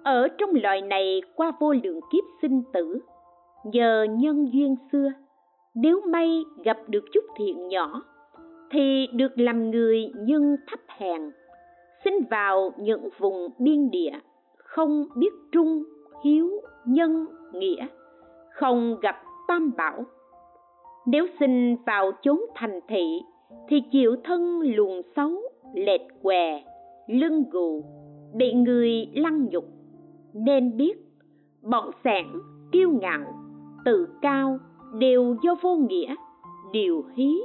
[0.03, 2.99] Ở trong loài này qua vô lượng kiếp sinh tử,
[3.65, 5.09] nhờ nhân duyên xưa,
[5.75, 8.03] nếu may gặp được chút thiện nhỏ
[8.71, 11.21] thì được làm người nhưng thấp hèn
[12.07, 14.11] sinh vào những vùng biên địa,
[14.57, 15.83] không biết trung,
[16.23, 16.49] hiếu,
[16.85, 17.87] nhân, nghĩa,
[18.53, 19.15] không gặp
[19.47, 20.05] tam bảo.
[21.05, 23.21] Nếu sinh vào chốn thành thị
[23.67, 25.41] thì chịu thân luồng xấu,
[25.73, 26.63] lệch què,
[27.07, 27.83] lưng gù,
[28.33, 29.65] bị người lăng nhục.
[30.33, 30.93] Nên biết,
[31.61, 32.25] bọn sẻn,
[32.71, 33.33] kiêu ngạo,
[33.85, 34.57] tự cao
[34.93, 36.15] đều do vô nghĩa,
[36.71, 37.37] điều hí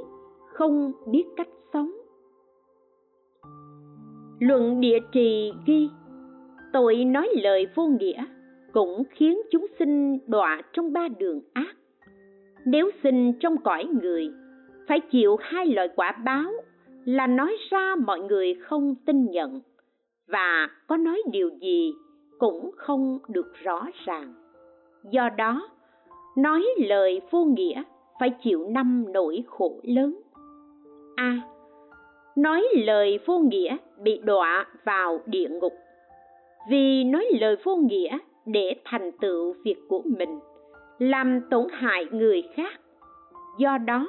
[0.53, 1.91] không biết cách sống.
[4.39, 5.89] Luận địa trì ghi,
[6.73, 8.25] tội nói lời vô nghĩa
[8.73, 11.75] cũng khiến chúng sinh đọa trong ba đường ác.
[12.65, 14.29] Nếu sinh trong cõi người,
[14.87, 16.51] phải chịu hai loại quả báo
[17.05, 19.61] là nói ra mọi người không tin nhận
[20.27, 21.93] và có nói điều gì
[22.39, 24.33] cũng không được rõ ràng.
[25.11, 25.69] Do đó,
[26.37, 27.83] nói lời vô nghĩa
[28.19, 30.22] phải chịu năm nỗi khổ lớn
[31.15, 31.41] a.
[32.35, 35.73] Nói lời vô nghĩa bị đọa vào địa ngục.
[36.69, 40.39] Vì nói lời vô nghĩa để thành tựu việc của mình,
[40.99, 42.81] làm tổn hại người khác.
[43.57, 44.07] Do đó,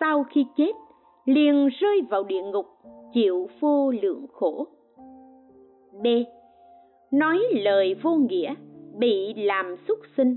[0.00, 0.72] sau khi chết,
[1.24, 2.66] liền rơi vào địa ngục,
[3.14, 4.66] chịu vô lượng khổ.
[6.02, 6.06] B.
[7.10, 8.54] Nói lời vô nghĩa
[8.98, 10.36] bị làm xuất sinh.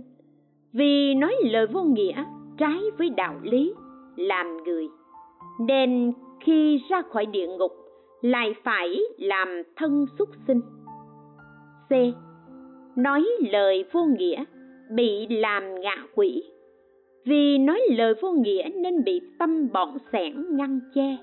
[0.73, 2.23] Vì nói lời vô nghĩa
[2.57, 3.73] trái với đạo lý,
[4.15, 4.87] làm người
[5.59, 7.71] nên khi ra khỏi địa ngục,
[8.21, 10.61] lại phải làm thân xuất sinh.
[11.89, 11.93] C.
[12.97, 14.43] Nói lời vô nghĩa,
[14.91, 16.43] bị làm ngạ quỷ.
[17.25, 21.17] Vì nói lời vô nghĩa nên bị tâm bọn sẻn ngăn che.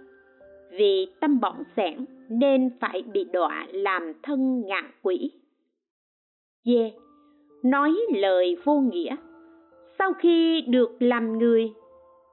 [0.71, 5.31] Vì tâm bọn sẻn nên phải bị đọa làm thân ngạ quỷ.
[6.65, 6.71] D.
[7.63, 9.17] Nói lời vô nghĩa.
[9.99, 11.73] Sau khi được làm người,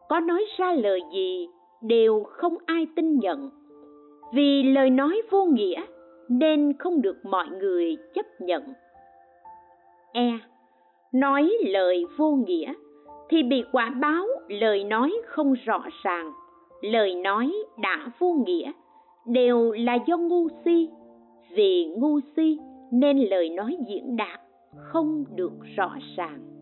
[0.09, 1.47] có nói ra lời gì
[1.87, 3.49] đều không ai tin nhận.
[4.33, 5.81] Vì lời nói vô nghĩa
[6.29, 8.63] nên không được mọi người chấp nhận.
[10.13, 10.39] E.
[11.11, 12.73] Nói lời vô nghĩa
[13.29, 16.31] thì bị quả báo lời nói không rõ ràng,
[16.81, 18.71] lời nói đã vô nghĩa
[19.25, 20.89] đều là do ngu si.
[21.49, 22.59] Vì ngu si
[22.91, 24.39] nên lời nói diễn đạt
[24.75, 26.54] không được rõ ràng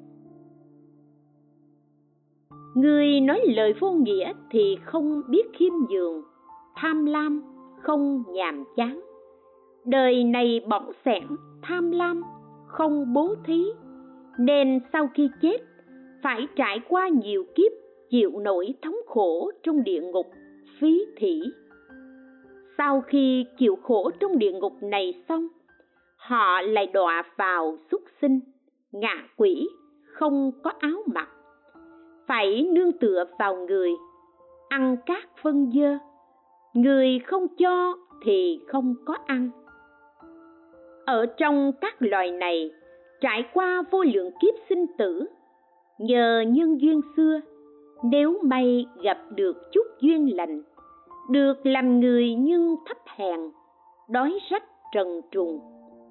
[2.75, 6.21] người nói lời vô nghĩa thì không biết khiêm nhường,
[6.75, 7.41] tham lam
[7.81, 9.01] không nhàm chán.
[9.85, 11.23] Đời này bỏng sẻn
[11.61, 12.23] tham lam
[12.67, 13.63] không bố thí.
[14.39, 15.57] Nên sau khi chết,
[16.23, 17.71] phải trải qua nhiều kiếp,
[18.09, 20.25] chịu nỗi thống khổ trong địa ngục,
[20.79, 21.41] phí thỉ.
[22.77, 25.47] Sau khi chịu khổ trong địa ngục này xong,
[26.17, 28.39] họ lại đọa vào xuất sinh,
[28.91, 29.69] ngạ quỷ,
[30.05, 31.29] không có áo mặc
[32.27, 33.91] phải nương tựa vào người,
[34.69, 35.97] ăn các phân dơ.
[36.73, 39.49] Người không cho thì không có ăn.
[41.05, 42.71] Ở trong các loài này,
[43.21, 45.25] trải qua vô lượng kiếp sinh tử,
[45.99, 47.41] nhờ nhân duyên xưa,
[48.03, 50.61] nếu may gặp được chút duyên lành,
[51.29, 53.39] được làm người nhưng thấp hèn,
[54.09, 55.59] đói rách trần trùng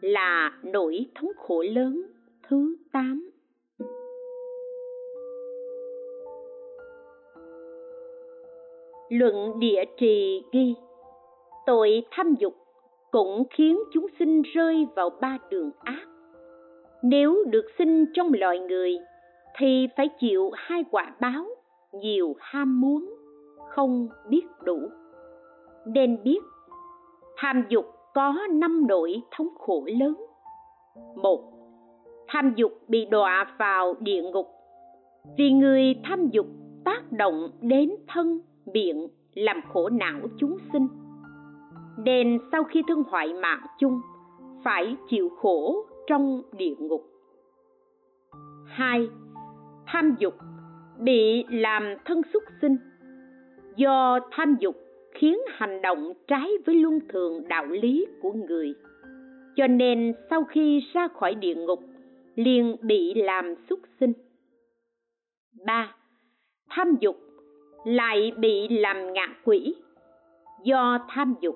[0.02, 2.04] là nỗi thống khổ lớn,
[2.50, 3.31] thứ 8
[9.12, 10.76] Luận địa trì ghi.
[11.66, 12.54] Tội tham dục
[13.12, 16.06] cũng khiến chúng sinh rơi vào ba đường ác.
[17.04, 18.98] Nếu được sinh trong loài người,
[19.58, 21.46] thì phải chịu hai quả báo,
[21.94, 23.14] nhiều ham muốn,
[23.70, 24.80] không biết đủ.
[25.86, 26.40] Nên biết,
[27.38, 30.14] tham dục có năm nỗi thống khổ lớn.
[31.16, 31.42] Một,
[32.28, 34.48] tham dục bị đọa vào địa ngục.
[35.38, 36.46] Vì người tham dục
[36.86, 38.40] tác động đến thân
[38.74, 40.88] biện làm khổ não chúng sinh.
[41.98, 44.02] Nên sau khi thân hoại mạng chung,
[44.64, 47.02] phải chịu khổ trong địa ngục.
[48.66, 49.08] Hai,
[49.88, 50.34] tham dục
[51.00, 52.78] bị làm thân xuất sinh.
[53.76, 54.76] Do tham dục
[55.14, 58.74] khiến hành động trái với luân thường đạo lý của người.
[59.56, 61.80] Cho nên sau khi ra khỏi địa ngục,
[62.36, 64.14] liền bị làm xuất sinh.
[65.66, 65.96] Ba,
[66.70, 67.16] tham dục
[67.84, 69.76] lại bị làm ngạ quỷ
[70.64, 71.56] do tham dục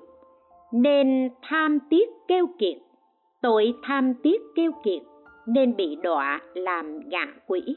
[0.72, 2.76] nên tham tiếc keo kiệt
[3.42, 5.02] tội tham tiếc keo kiệt
[5.46, 7.76] nên bị đọa làm ngạ quỷ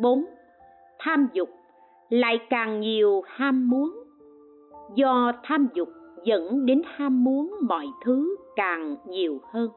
[0.00, 0.24] 4.
[0.98, 1.48] Tham dục
[2.08, 3.92] lại càng nhiều ham muốn.
[4.94, 5.88] Do tham dục
[6.24, 9.70] dẫn đến ham muốn mọi thứ càng nhiều hơn.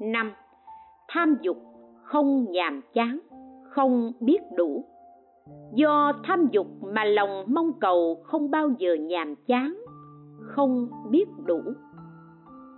[0.00, 0.32] 5.
[1.08, 1.56] Tham dục
[2.02, 3.18] không nhàm chán,
[3.70, 4.84] không biết đủ.
[5.74, 9.84] Do tham dục mà lòng mong cầu không bao giờ nhàm chán,
[10.40, 11.60] không biết đủ.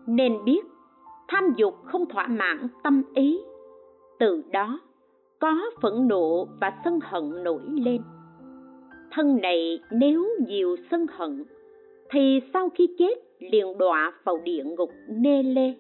[0.07, 0.61] Nên biết
[1.29, 3.41] tham dục không thỏa mãn tâm ý,
[4.19, 4.81] từ đó
[5.39, 8.03] có phẫn nộ và sân hận nổi lên.
[9.11, 11.45] Thân này nếu nhiều sân hận
[12.11, 15.75] thì sau khi chết liền đọa vào địa ngục nê lê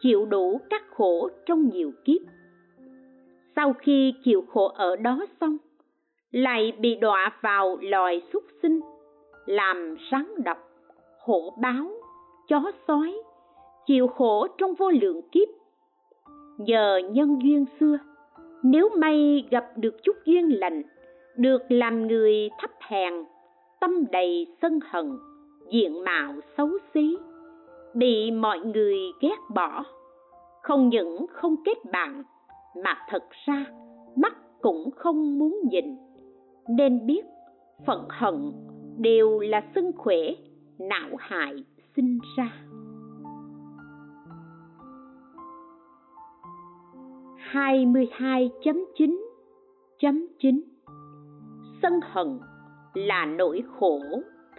[0.00, 2.20] chịu đủ các khổ trong nhiều kiếp.
[3.56, 5.56] Sau khi chịu khổ ở đó xong
[6.32, 8.80] lại bị đọa vào loài súc sinh,
[9.46, 10.58] làm rắn độc,
[11.20, 11.90] hổ báo,
[12.48, 13.22] chó sói,
[13.86, 15.48] chịu khổ trong vô lượng kiếp.
[16.58, 17.98] Nhờ nhân duyên xưa,
[18.62, 20.82] nếu may gặp được chút duyên lành,
[21.36, 23.14] được làm người thấp hèn,
[23.80, 25.18] tâm đầy sân hận,
[25.70, 27.16] diện mạo xấu xí,
[27.94, 29.84] bị mọi người ghét bỏ,
[30.62, 32.22] không những không kết bạn
[32.84, 33.66] mà thật ra
[34.16, 35.96] mắt cũng không muốn nhìn
[36.68, 37.24] nên biết,
[37.86, 38.52] phận hận
[38.98, 40.18] đều là sân khỏe
[40.78, 41.64] não hại
[41.96, 42.52] sinh ra.
[47.36, 49.30] hai mươi hai chấm chín
[50.00, 50.62] chấm chín.
[51.82, 52.38] Sân hận
[52.94, 54.00] là nỗi khổ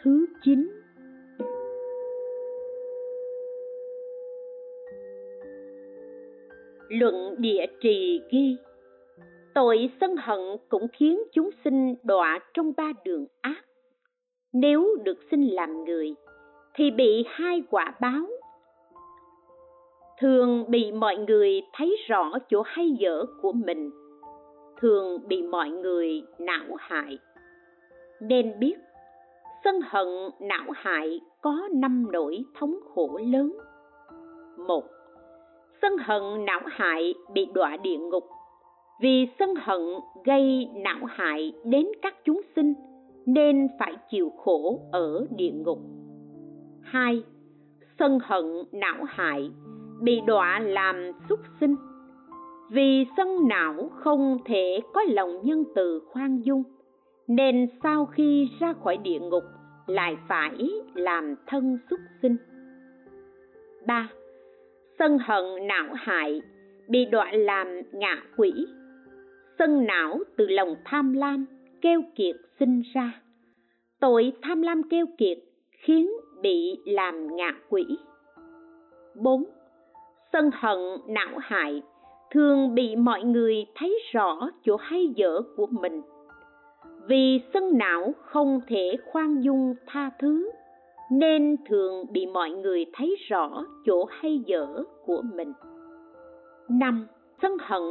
[0.01, 0.71] thứ chín.
[6.89, 8.57] Luận địa trì ghi
[9.53, 10.39] tội sân hận
[10.69, 13.65] cũng khiến chúng sinh đọa trong ba đường ác.
[14.53, 16.15] Nếu được sinh làm người,
[16.73, 18.25] thì bị hai quả báo.
[20.19, 23.91] Thường bị mọi người thấy rõ chỗ hay dở của mình.
[24.81, 27.17] Thường bị mọi người não hại.
[28.21, 28.75] Nên biết,
[29.63, 30.07] sân hận
[30.39, 33.57] não hại có năm nỗi thống khổ lớn.
[34.67, 34.83] Một,
[35.81, 38.23] sân hận não hại bị đọa địa ngục
[39.01, 39.81] vì sân hận
[40.25, 42.73] gây não hại đến các chúng sinh,
[43.25, 45.79] nên phải chịu khổ ở địa ngục.
[46.81, 47.23] Hai,
[47.99, 49.51] sân hận não hại
[50.01, 51.75] bị đọa làm súc sinh.
[52.71, 56.63] Vì sân não không thể có lòng nhân từ khoan dung,
[57.27, 59.43] nên sau khi ra khỏi địa ngục
[59.87, 62.35] lại phải làm thân súc sinh.
[63.87, 64.09] Ba,
[64.99, 66.41] sân hận não hại
[66.87, 68.51] bị đọa làm ngạ quỷ
[69.61, 71.45] sân não từ lòng tham lam
[71.81, 73.21] keo kiệt sinh ra.
[73.99, 75.37] Tội tham lam keo kiệt
[75.71, 77.97] khiến bị làm ngạ quỷ.
[79.15, 79.43] 4.
[80.33, 81.81] Sân hận não hại
[82.31, 86.01] thường bị mọi người thấy rõ chỗ hay dở của mình.
[87.07, 90.51] Vì sân não không thể khoan dung tha thứ,
[91.11, 95.53] nên thường bị mọi người thấy rõ chỗ hay dở của mình.
[96.69, 97.07] Năm,
[97.41, 97.81] sân hận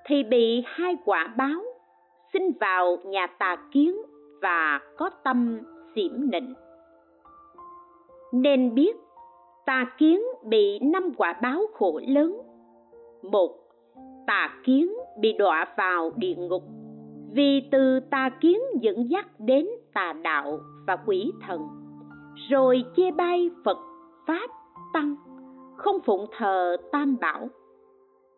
[0.05, 1.63] thì bị hai quả báo,
[2.33, 3.95] sinh vào nhà tà kiến
[4.41, 5.59] và có tâm
[5.95, 6.53] xỉm nịnh
[8.31, 8.97] nên biết,
[9.65, 12.37] tà kiến bị năm quả báo khổ lớn.
[13.31, 13.57] Một,
[14.27, 16.63] tà kiến bị đọa vào địa ngục.
[17.33, 21.61] Vì từ tà kiến dẫn dắt đến tà đạo và quỷ thần,
[22.49, 23.77] rồi chê bai phật
[24.27, 24.49] pháp
[24.93, 25.15] tăng,
[25.77, 27.49] không phụng thờ tam bảo.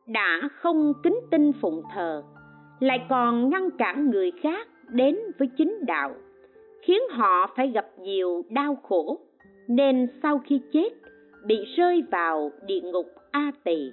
[0.08, 2.24] Đã không kính tin phụng thờ,
[2.80, 6.12] lại còn ngăn cản người khác đến với chính đạo,
[6.82, 9.20] khiến họ phải gặp nhiều đau khổ
[9.68, 10.90] nên sau khi chết,
[11.46, 13.92] bị rơi vào địa ngục a tỳ.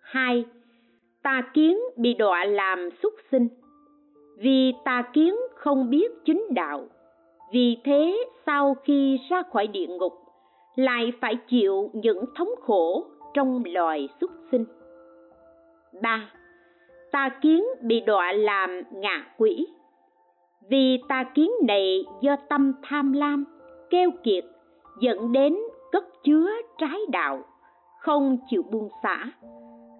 [0.00, 0.44] Hai,
[1.22, 3.48] tà kiến bị đọa làm súc sinh.
[4.38, 6.88] Vì tà kiến không biết chính đạo,
[7.52, 10.12] vì thế sau khi ra khỏi địa ngục,
[10.76, 13.04] lại phải chịu những thống khổ
[13.34, 14.64] trong loài súc sinh.
[16.02, 16.30] Ba,
[17.12, 19.66] tà kiến bị đọa làm ngạ quỷ.
[20.68, 23.44] Vì tà kiến này do tâm tham lam
[23.90, 24.44] keo kiệt,
[25.00, 25.56] dẫn đến
[25.92, 27.44] cất chứa trái đạo,
[28.00, 29.30] không chịu buông xả.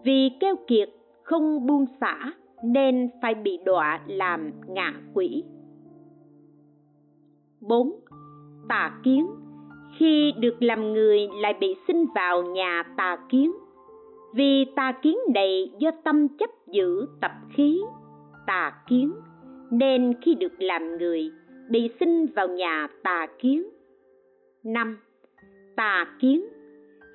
[0.05, 0.91] Vì keo kiệt
[1.23, 2.33] không buông xả
[2.65, 5.45] nên phải bị đọa làm ngạ quỷ.
[7.61, 7.93] 4.
[8.69, 9.27] Tà kiến.
[9.99, 13.53] Khi được làm người lại bị sinh vào nhà tà kiến.
[14.35, 17.81] Vì tà kiến này do tâm chấp giữ tập khí,
[18.47, 19.13] tà kiến,
[19.71, 21.31] Nên khi được làm người
[21.71, 23.65] bị sinh vào nhà tà kiến
[24.65, 24.99] 5.
[25.77, 26.45] Tà kiến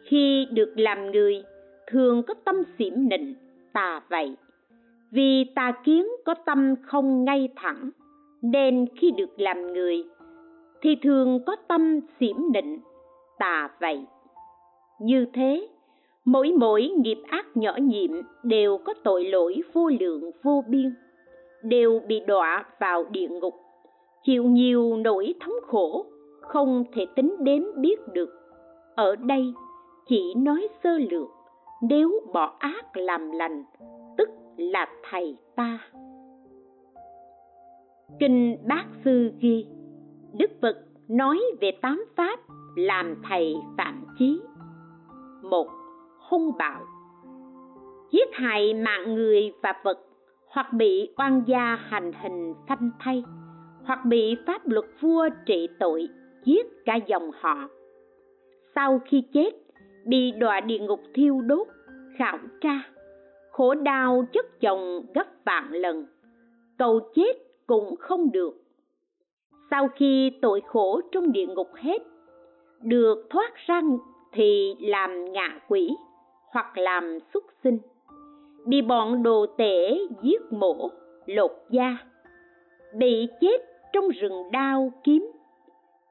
[0.04, 1.44] Khi được làm người,
[1.88, 3.36] thường có tâm xỉm nịnh,
[3.74, 4.36] tà vậy
[5.12, 7.89] vì tà kiến có tâm không ngay thẳng,
[8.41, 10.04] nên khi được làm người,
[10.82, 12.80] thì thường có tâm xỉm nịnh,
[13.39, 14.06] tà vậy
[15.02, 15.68] như thế,
[16.26, 18.12] mỗi mỗi nghiệp ác nhỏ nhiệm
[18.44, 20.94] đều có tội lỗi vô lượng vô biên,
[21.64, 23.54] đều bị đọa vào địa ngục,
[24.24, 26.06] chịu nhiều nỗi thống khổ
[26.48, 28.30] không thể tính đếm biết được.
[28.96, 29.54] Ở đây,
[30.08, 31.28] chỉ nói sơ lược,
[31.82, 33.64] nếu bỏ ác làm lành,
[34.18, 35.80] tức là thầy ta.
[38.20, 39.68] Kinh bát sư ghi,
[40.34, 40.78] đức phật
[41.08, 42.39] nói về tám pháp
[42.76, 44.41] làm thầy phạm chí.
[45.41, 45.68] Một,
[46.30, 46.82] hung bạo.
[48.12, 50.00] Giết hại mạng người và vật
[50.48, 53.24] hoặc bị oan gia hành hình phanh thay,
[53.86, 56.08] hoặc bị pháp luật vua trị tội
[56.46, 57.70] giết cả dòng họ.
[58.76, 59.52] Sau khi chết,
[60.06, 61.68] bị đọa địa ngục thiêu đốt,
[62.18, 62.84] khảo tra,
[63.52, 66.06] khổ đau chất chồng gấp vạn lần.
[66.78, 67.34] Cầu chết
[67.68, 68.64] cũng không được.
[69.72, 72.04] Sau khi tội khổ trong địa ngục hết,
[72.82, 73.82] được thoát ra
[74.32, 75.96] thì làm ngạ quỷ
[76.52, 77.78] hoặc làm xuất sinh.
[78.66, 80.89] Bị bọn đồ tể giết mổ,
[81.26, 81.98] lột da.
[82.96, 83.58] Bị chết
[83.94, 85.32] trong rừng đao kiếm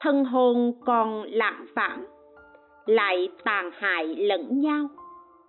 [0.02, 2.04] thân hồn còn lạng phản,
[2.86, 4.88] lại tàn hại lẫn nhau.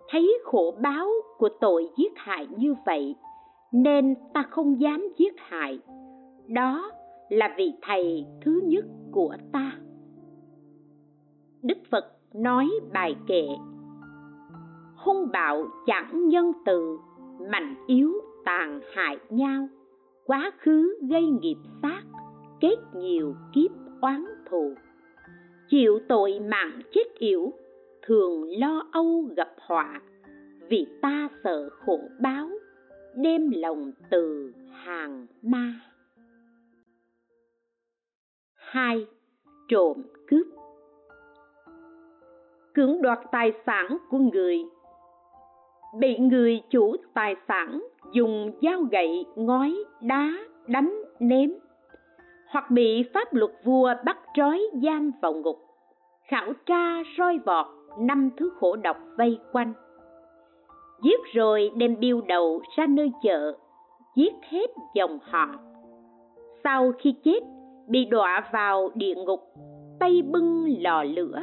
[0.08, 3.16] Thấy khổ báo của tội giết hại như vậy,
[3.72, 5.78] nên ta không dám giết hại.
[6.46, 6.90] Đó
[7.28, 9.72] là vị thầy thứ nhất của ta.
[11.62, 13.46] Đức phật nói bài kệ,
[14.96, 16.98] hung bạo chẳng nhân từ,
[17.52, 18.12] mạnh yếu
[18.44, 19.68] tàn hại nhau.
[20.26, 22.02] Quá khứ gây nghiệp sát
[22.60, 24.74] kết nhiều kiếp oán thù.
[25.68, 27.52] Chịu tội mạng chết yểu,
[28.02, 30.00] thường lo âu gặp họa,
[30.68, 32.48] vì ta sợ khổ báo
[33.14, 35.80] đêm lòng từ hàng ma.
[38.54, 39.06] Hai,
[39.68, 40.46] trộm cướp.
[42.74, 44.58] Cưỡng đoạt tài sản của người.
[45.98, 50.32] Bị người chủ tài sản dùng dao gậy, ngói, đá,
[50.66, 51.50] đánh, ném,
[52.46, 55.56] hoặc bị pháp luật vua bắt trói giam vào ngục,
[56.28, 57.66] khảo tra roi vọt
[57.98, 59.72] năm thứ khổ độc vây quanh.
[61.02, 63.56] Giết rồi đem biêu đầu ra nơi chợ,
[64.16, 65.46] giết hết dòng họ.
[66.64, 67.40] Sau khi chết,
[67.88, 69.40] bị đọa vào địa ngục,
[70.00, 71.42] tay bưng lò lửa,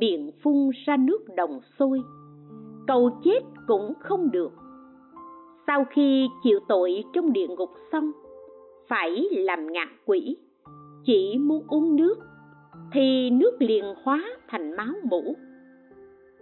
[0.00, 2.00] miệng phun ra nước đồng sôi.
[2.86, 4.52] Cầu chết cũng không được.
[5.66, 8.12] Sau khi chịu tội trong địa ngục xong,
[8.88, 10.36] phải làm ngạ quỷ
[11.06, 12.14] chỉ muốn uống nước,
[12.92, 15.36] thì nước liền hóa thành máu mũ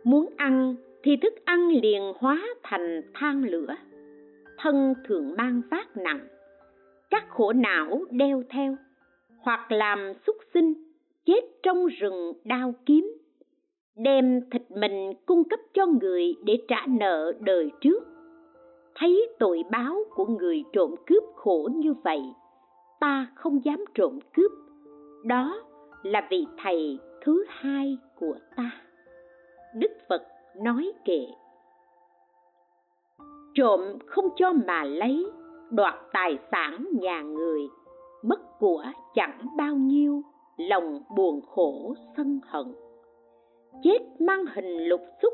[0.04, 3.74] muốn ăn thì thức ăn liền hóa thành than lửa.
[4.58, 6.20] Thân thường mang vác nặng,
[7.10, 8.76] các khổ não đeo theo,
[9.38, 10.74] hoặc làm xuất sinh,
[11.26, 13.12] chết trong rừng đao kiếm.
[13.96, 18.04] Đem thịt mình cung cấp cho người để trả nợ đời trước.
[18.94, 22.20] Thấy tội báo của người trộm cướp khổ như vậy
[23.04, 24.50] ta không dám trộm cướp.
[25.24, 25.62] Đó
[26.02, 28.70] là vị thầy thứ hai của ta.
[29.74, 30.22] Đức phật
[30.56, 31.26] nói kệ.
[33.54, 35.26] Trộm không cho mà lấy,
[35.70, 37.60] đoạt tài sản nhà người,
[38.22, 38.84] mất của
[39.14, 40.22] chẳng bao nhiêu,
[40.56, 42.74] lòng buồn khổ sân hận.
[43.82, 45.32] Chết mang hình lục xúc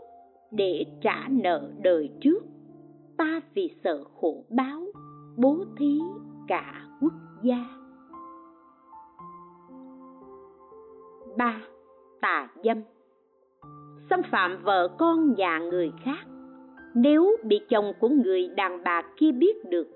[0.50, 2.40] để trả nợ đời trước,
[3.16, 4.86] ta vì sợ khổ báo,
[5.36, 5.98] bố thí
[6.48, 7.12] cả quốc
[7.42, 7.64] gia.
[11.36, 11.60] Ba,
[12.20, 12.76] tà dâm.
[14.10, 16.26] Xâm phạm vợ con nhà người khác.
[16.94, 19.88] Nếu bị chồng của người đàn bà kia biết được,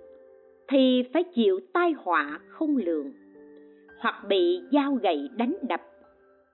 [0.68, 3.12] thì phải chịu tai họa không lường,
[4.00, 5.82] hoặc bị dao gậy đánh đập,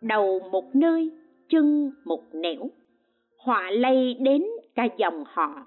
[0.01, 1.11] đầu một nơi,
[1.49, 2.71] chân một nẻo,
[3.39, 5.67] họa lây đến cả dòng họ,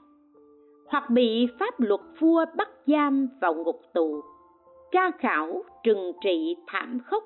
[0.88, 4.22] hoặc bị pháp luật vua bắt giam vào ngục tù
[4.94, 7.24] ca khảo trừng trị thảm khốc.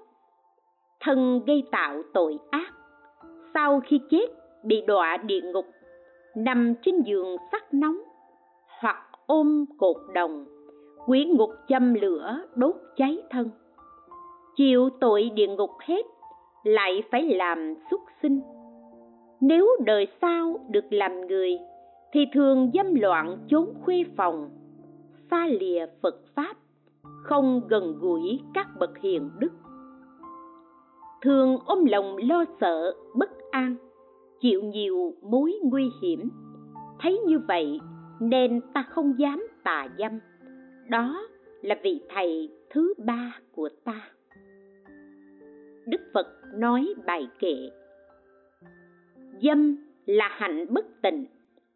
[1.00, 2.74] Thân gây tạo tội ác.
[3.54, 4.28] Sau khi chết,
[4.64, 5.66] bị đọa địa ngục.
[6.36, 7.98] Nằm trên giường sắt nóng.
[8.80, 10.46] Hoặc ôm cột đồng.
[11.08, 13.50] Quỷ ngục châm lửa, đốt cháy thân.
[14.56, 16.06] Chịu tội địa ngục hết,
[16.64, 18.42] lại phải làm xuất sinh.
[19.42, 21.58] Nếu đời sau được làm người,
[22.12, 24.50] thì thường dâm loạn trốn khuê phòng.
[25.32, 26.54] Xa lìa phật pháp
[27.24, 29.52] không gần gũi các bậc hiền đức.
[31.22, 33.76] Thường ôm lòng lo sợ, bất an,
[34.40, 36.30] chịu nhiều mối nguy hiểm.
[37.00, 37.80] Thấy như vậy
[38.20, 40.20] nên ta không dám tà dâm.
[40.90, 41.28] Đó
[41.62, 44.10] là vị thầy thứ ba của ta.
[45.86, 47.70] Đức phật nói bài kệ,
[49.42, 51.26] dâm là hạnh bất tịnh,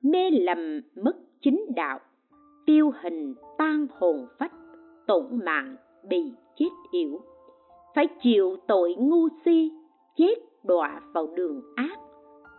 [0.01, 1.99] mê lầm mất chính đạo,
[2.65, 4.53] tiêu hình tan hồn phách
[5.11, 7.19] tổn mạng bị chết yểu.
[7.95, 9.71] Phải chịu tội ngu si,
[10.15, 11.99] chết đọa vào đường ác.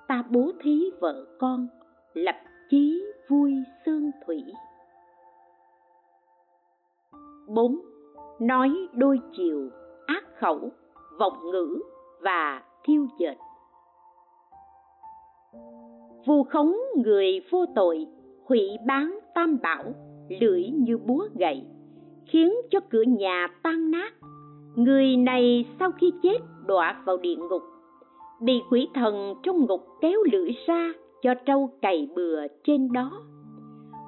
[0.09, 1.67] Ta bố thí vợ con,
[2.15, 2.37] lập
[2.71, 3.55] chí vui
[3.87, 4.45] xương thủy.
[7.49, 7.81] Bốn,
[8.41, 9.69] nói đôi chiều,
[10.07, 10.71] ác khẩu,
[11.19, 11.83] vọng ngữ
[12.21, 13.37] và thiêu dệt.
[16.27, 18.07] Vu khống người vô tội,
[18.45, 19.85] hủy bán tam bảo,
[20.41, 21.72] lưỡi như búa gậy
[22.33, 24.13] khiến cho cửa nhà tan nát.
[24.77, 27.63] Người này sau khi chết đọa vào địa ngục.
[28.41, 33.23] Bị quỷ thần trong ngục kéo lưỡi ra cho trâu cày bừa trên đó.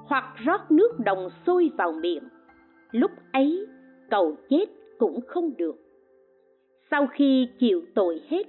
[0.07, 2.23] Hoặc rót nước đồng sôi vào miệng.
[2.91, 3.65] Lúc ấy,
[4.09, 4.65] cầu chết
[4.97, 5.75] cũng không được.
[6.91, 8.47] Sau khi chịu tội hết,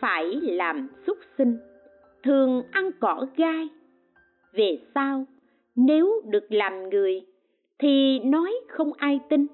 [0.00, 1.56] phải làm súc sinh,
[2.24, 3.68] thường ăn cỏ gai.
[4.52, 5.24] Về sau,
[5.76, 7.22] nếu được làm người
[7.78, 9.46] thì nói không ai tin.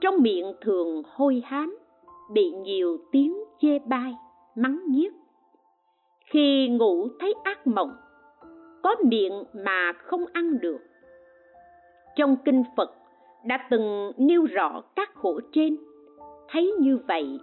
[0.00, 1.78] Trong miệng thường hôi hám,
[2.32, 4.14] bị nhiều tiếng chê bai,
[4.54, 5.12] mắng nhiếc.
[6.24, 7.92] Khi ngủ thấy ác mộng,
[8.82, 10.80] có miệng mà không ăn được.
[12.16, 12.94] Trong kinh phật
[13.44, 15.76] đã từng nêu rõ các khổ trên.
[16.48, 17.40] Thấy như vậy,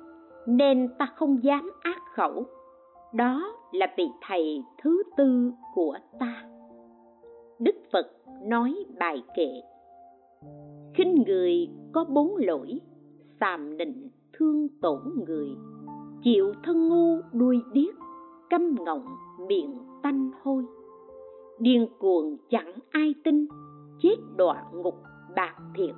[0.48, 2.46] nên ta không dám ác khẩu.
[3.14, 6.44] Đó là vị thầy thứ tư của ta.
[7.60, 8.08] Đức phật
[8.44, 9.62] nói bài kệ
[10.94, 12.80] khinh người có bốn lỗi
[13.40, 15.50] xàm nịnh thương tổn người.
[16.24, 17.96] Chịu thân ngu đuôi điếc
[18.50, 19.06] câm ngọng
[19.48, 20.66] miệng tanh hôi.
[21.60, 23.48] Điên cuồng chẳng ai tin,
[24.02, 24.96] chết đọa ngục
[25.36, 25.96] bạc thiệt.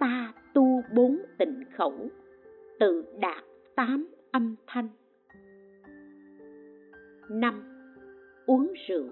[0.00, 1.94] Ta tu bốn tịnh khẩu,
[2.80, 3.44] tự đạt
[3.76, 4.88] tám âm thanh.
[7.30, 7.62] Năm,
[8.46, 9.08] uống rượu.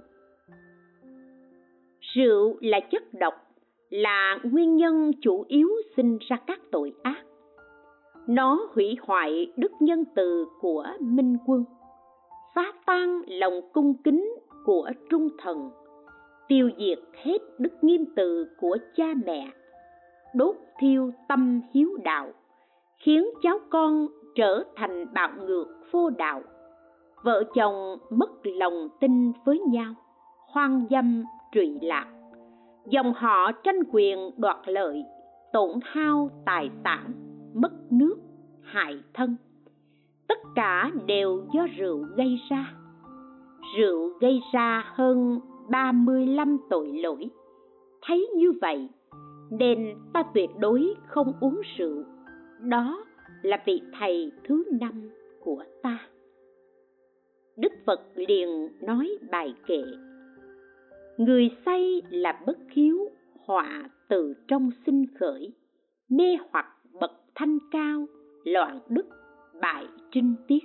[2.00, 3.47] Rượu là chất độc
[3.90, 7.24] là nguyên nhân chủ yếu sinh ra các tội ác.
[8.26, 11.64] Nó hủy hoại đức nhân từ của minh quân,
[12.54, 14.34] phá tan lòng cung kính
[14.64, 15.70] của trung thần,
[16.48, 19.50] tiêu diệt hết đức nghiêm từ của cha mẹ,
[20.34, 22.32] đốt thiêu tâm hiếu đạo,
[22.98, 26.42] khiến cháu con trở thành bạo ngược vô đạo.
[27.24, 29.94] Vợ chồng mất lòng tin với nhau,
[30.52, 32.17] hoang dâm trụy lạc
[32.88, 35.04] dòng họ tranh quyền đoạt lợi,
[35.52, 37.12] tổn hao tài sản,
[37.54, 38.16] mất nước,
[38.62, 39.36] hại thân.
[40.28, 42.72] Tất cả đều do rượu gây ra.
[43.76, 47.30] Rượu gây ra hơn 35 tội lỗi.
[48.02, 48.88] Thấy như vậy,
[49.50, 52.02] nên ta tuyệt đối không uống rượu.
[52.60, 53.04] Đó
[53.42, 55.10] là vị thầy thứ năm
[55.40, 55.98] của ta.
[57.56, 59.82] Đức phật liền nói bài kệ
[61.18, 62.98] người say là bất hiếu,
[63.46, 65.52] họa từ trong sinh khởi,
[66.08, 66.66] mê hoặc
[67.00, 68.06] bậc thanh cao,
[68.44, 69.06] loạn đức,
[69.60, 70.64] bại trinh tiết.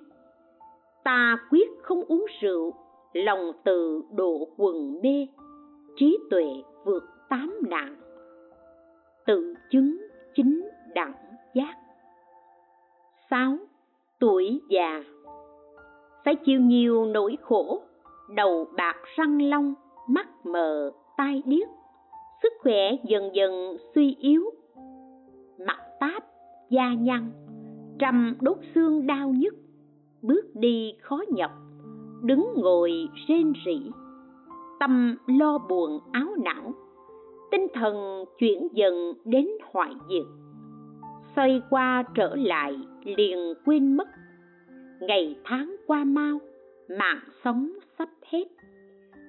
[1.03, 2.73] Ta quyết không uống rượu,
[3.13, 5.27] lòng từ độ quần mê,
[5.95, 6.45] trí tuệ
[6.85, 7.95] vượt tám nạn.
[9.25, 9.97] Tự chứng
[10.35, 11.13] chính đẳng
[11.53, 11.73] giác.
[13.29, 13.57] Sáu,
[14.19, 15.03] tuổi già.
[16.25, 17.81] Phải chịu nhiều nỗi khổ,
[18.29, 19.73] đầu bạc răng long
[20.07, 21.67] mắt mờ, tai điếc,
[22.43, 24.43] sức khỏe dần dần suy yếu.
[25.67, 26.23] Mặt táp,
[26.69, 27.31] da nhăn,
[27.99, 29.53] trầm đốt xương đau nhức,
[30.21, 31.51] bước đi khó nhọc,
[32.23, 32.91] đứng ngồi
[33.27, 33.91] rên rỉ.
[34.79, 36.73] Tâm lo buồn, áo não,
[37.51, 40.25] tinh thần chuyển dần đến hoại diệt.
[41.35, 44.07] Xoay qua trở lại, liền quên mất.
[44.99, 46.39] Ngày tháng qua mau,
[46.99, 48.45] mạng sống sắp hết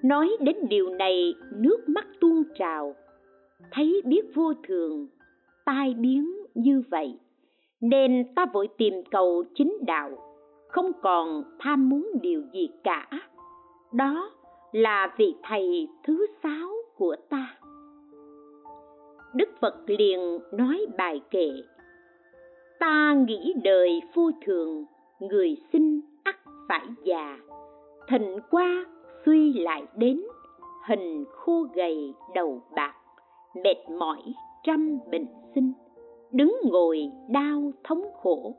[0.05, 2.95] nói đến điều này, nước mắt tuôn trào.
[3.73, 5.07] Thấy biết vô thường,
[5.65, 7.19] tai biến như vậy,
[7.81, 10.11] nên ta vội tìm cầu chính đạo,
[10.69, 13.09] không còn tham muốn điều gì cả.
[13.93, 14.31] Đó
[14.73, 17.59] là vị thầy thứ sáu của ta.
[19.35, 21.49] Đức phật liền nói bài kệ,
[22.81, 24.85] ta nghĩ đời vô thường,
[25.21, 26.37] người sinh ắt
[26.69, 27.39] phải già
[28.09, 28.85] thịnh qua
[29.25, 30.21] suy lại đến
[30.89, 32.95] hình khô gầy đầu bạc
[33.65, 35.73] mệt mỏi trăm bệnh sinh
[36.33, 38.55] đứng ngồi đau thống khổ.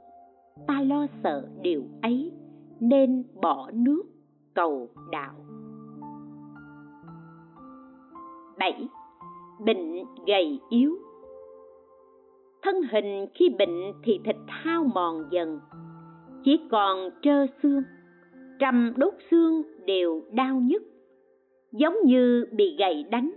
[0.68, 2.32] Ta lo sợ điều ấy
[2.80, 4.03] nên bỏ nước
[4.53, 5.34] cầu đạo.
[8.57, 8.88] 7.
[9.59, 10.97] Bệnh gầy yếu.
[12.61, 15.59] Thân hình khi bệnh thì thịt hao mòn dần,
[16.43, 17.84] chỉ còn trơ xương,
[18.60, 20.84] trăm đốt xương đều đau nhức,
[21.72, 23.32] giống như bị gậy đánh,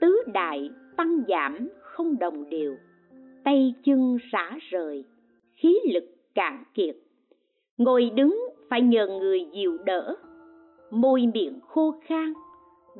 [0.00, 2.76] tứ đại tăng giảm không đồng đều,
[3.44, 5.04] tay chân rã rời,
[5.54, 6.04] khí lực
[6.34, 6.96] cạn kiệt.
[7.78, 10.16] Ngồi đứng phải nhờ người dìu đỡ,
[10.90, 12.32] môi miệng khô khan,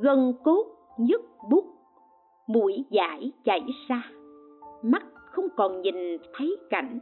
[0.00, 0.66] gân cốt
[0.98, 1.64] nhức bút,
[2.46, 4.10] mũi dãi chảy ra,
[4.82, 6.98] mắt không còn nhìn thấy cảnh,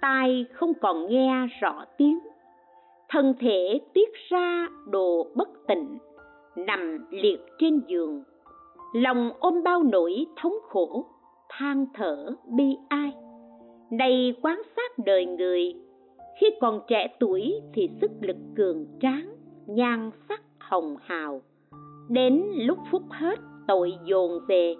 [0.00, 2.18] tai không còn nghe rõ tiếng,
[3.08, 5.98] thân thể tiết ra đồ bất tịnh,
[6.56, 8.22] nằm liệt trên giường,
[8.94, 11.06] lòng ôm bao nỗi thống khổ,
[11.48, 13.12] than thở bi ai.
[13.90, 15.74] Đây quan sát đời người,
[16.40, 19.34] khi còn trẻ tuổi thì sức lực cường tráng,
[19.66, 21.42] nhan sắc hồng hào,
[22.08, 23.38] đến lúc phút hết
[23.68, 24.74] tội dồn về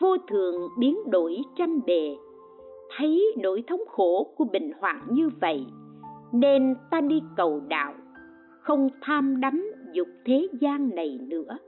[0.00, 2.16] vô thường biến đổi trăm bề.
[2.96, 5.66] Thấy nỗi thống khổ của bệnh hoạn như vậy
[6.32, 7.94] nên ta đi cầu đạo,
[8.60, 11.58] không tham đắm dục thế gian này nữa.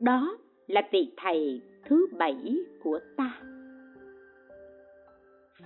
[0.00, 0.36] Đó
[0.66, 3.40] là vị thầy thứ bảy của ta.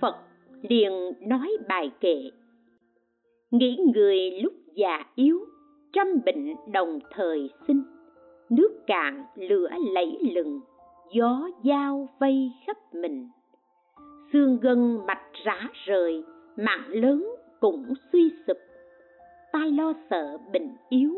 [0.01, 0.15] Phật
[0.61, 2.31] liền nói bài kệ.
[3.51, 5.39] Nghĩ người lúc già yếu,
[5.93, 7.83] trăm bệnh đồng thời sinh.
[8.49, 10.61] Nước cạn lửa lẫy lừng,
[11.13, 13.29] gió dao vây khắp mình.
[14.33, 16.23] Xương gân mạch rã rời,
[16.57, 17.32] mạng lớn
[17.63, 18.57] cũng suy sụp.
[19.51, 21.13] Ta lo sợ bệnh yếu,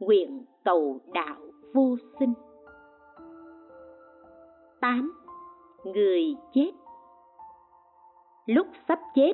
[0.00, 1.36] nguyện cầu đạo
[1.74, 2.32] vô sinh.
[4.80, 5.12] Tám,
[5.84, 6.22] người
[6.54, 6.70] chết.
[8.46, 9.32] Lúc sắp chết,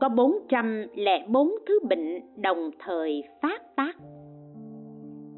[0.00, 3.96] có bốn trăm lẻ bốn thứ bệnh đồng thời phát tác.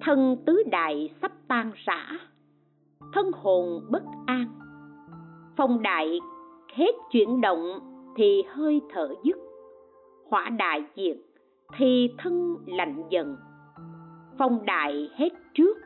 [0.00, 2.08] Thân tứ đại sắp tan rã,
[3.12, 4.46] thân hồn bất an.
[5.56, 6.18] Phong đại,
[6.74, 7.80] hết chuyển động
[8.16, 9.36] thì hơi thở dứt
[10.34, 11.16] hỏa đại diệt,
[11.78, 13.36] thì thân lạnh dần.
[14.38, 15.78] Phong đại hết trước,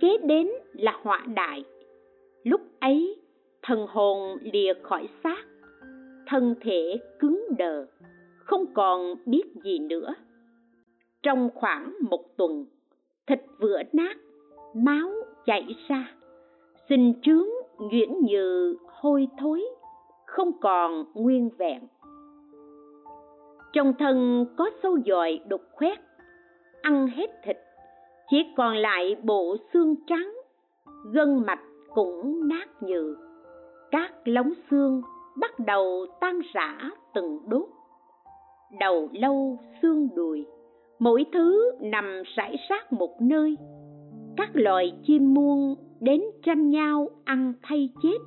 [0.00, 1.64] kế đến là hỏa đại.
[2.44, 3.16] Lúc ấy,
[3.62, 5.44] thần hồn lìa khỏi xác,
[6.26, 7.86] thân thể cứng đờ,
[8.38, 10.14] không còn biết gì nữa.
[11.22, 12.66] Trong khoảng một tuần,
[13.26, 14.16] thịt vữa nát,
[14.74, 15.10] máu
[15.46, 16.14] chảy ra,
[16.88, 17.48] sinh trướng
[17.78, 19.64] nhuyễn như hôi thối,
[20.26, 21.80] không còn nguyên vẹn
[23.76, 25.98] trong thân có sâu dòi đục khoét,
[26.82, 27.56] ăn hết thịt,
[28.30, 30.34] chỉ còn lại bộ xương trắng,
[31.12, 31.60] gân mạch
[31.94, 33.16] cũng nát nhừ.
[33.90, 35.02] Các lóng xương
[35.40, 37.66] bắt đầu tan rã từng đốt.
[38.80, 40.46] Đầu lâu xương đùi,
[40.98, 43.56] mỗi thứ nằm rải rác một nơi.
[44.36, 48.18] Các loài chim muông đến tranh nhau ăn thay chết.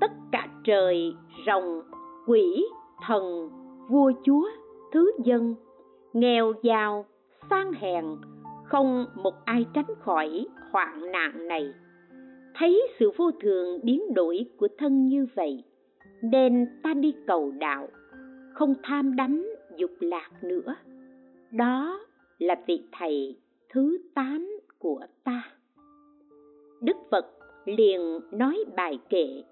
[0.00, 1.12] Tất cả trời
[1.46, 1.80] rồng,
[2.26, 2.66] quỷ,
[3.06, 3.50] thần
[3.88, 4.48] vua chúa,
[4.92, 5.54] thứ dân,
[6.12, 7.04] nghèo giàu,
[7.50, 8.04] sang hèn,
[8.64, 11.72] không một ai tránh khỏi hoạn nạn này.
[12.54, 15.64] Thấy sự vô thường biến đổi của thân như vậy,
[16.22, 17.88] nên ta đi cầu đạo,
[18.54, 20.74] không tham đắm dục lạc nữa.
[21.50, 22.00] Đó
[22.38, 23.36] là vị thầy
[23.68, 25.42] thứ tám của ta.
[26.80, 27.26] Đức phật
[27.64, 29.42] liền nói bài kệ,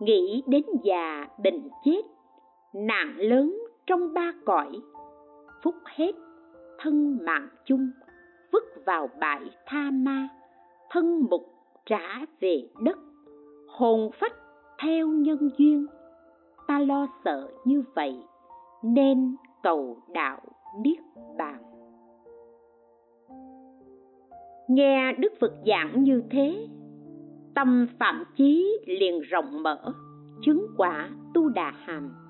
[0.00, 2.02] nghĩ đến già bệnh chết
[2.74, 4.80] nạn lớn trong ba cõi,
[5.62, 6.12] phúc hết
[6.78, 7.90] thân mạng chung,
[8.52, 10.28] vứt vào bãi tha ma,
[10.90, 11.42] thân mục
[11.86, 12.98] trả về đất,
[13.68, 14.34] hồn phách
[14.78, 15.86] theo nhân duyên.
[16.66, 18.16] Ta lo sợ như vậy
[18.82, 20.40] nên cầu đạo
[20.84, 20.98] niết
[21.38, 21.62] bàn.
[24.68, 26.68] Nghe đức phật giảng như thế,
[27.54, 29.92] tâm phạm chí liền rộng mở,
[30.42, 32.21] chứng quả tu đà hàm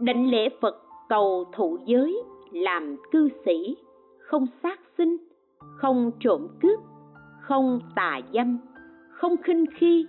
[0.00, 2.22] định lễ phật cầu thụ giới,
[2.52, 3.76] làm cư sĩ,
[4.18, 5.16] không sát sinh,
[5.76, 6.80] không trộm cướp,
[7.40, 8.58] không tà dâm,
[9.10, 10.06] không khinh khi,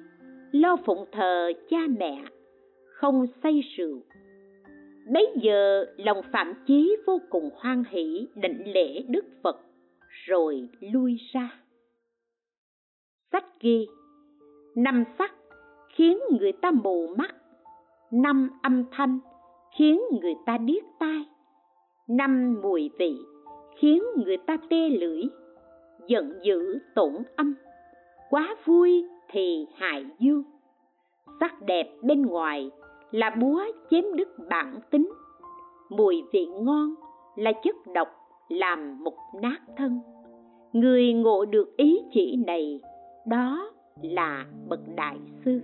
[0.51, 2.23] lo phụng thờ cha mẹ,
[2.85, 3.99] không say rượu.
[5.13, 9.59] Bấy giờ lòng phạm chí vô cùng hoan hỷ định lễ đức phật,
[10.25, 11.59] rồi lui ra.
[13.31, 13.87] Sách ghi,
[14.75, 15.33] năm sắc
[15.95, 17.35] khiến người ta mù mắt,
[18.11, 19.19] năm âm thanh
[19.78, 21.26] khiến người ta điếc tai.
[22.07, 23.17] Năm mùi vị
[23.76, 25.24] khiến người ta tê lưỡi,
[26.07, 27.55] giận dữ tổn âm.
[28.30, 30.43] Quá vui thì hại dương.
[31.39, 32.72] Sắc đẹp bên ngoài
[33.11, 35.11] là búa chém đứt bản tính.
[35.89, 36.95] Mùi vị ngon
[37.36, 38.07] là chất độc
[38.49, 39.99] làm mục nát thân.
[40.74, 42.80] Người ngộ được ý chỉ này,
[43.28, 45.61] đó là bậc đại sư.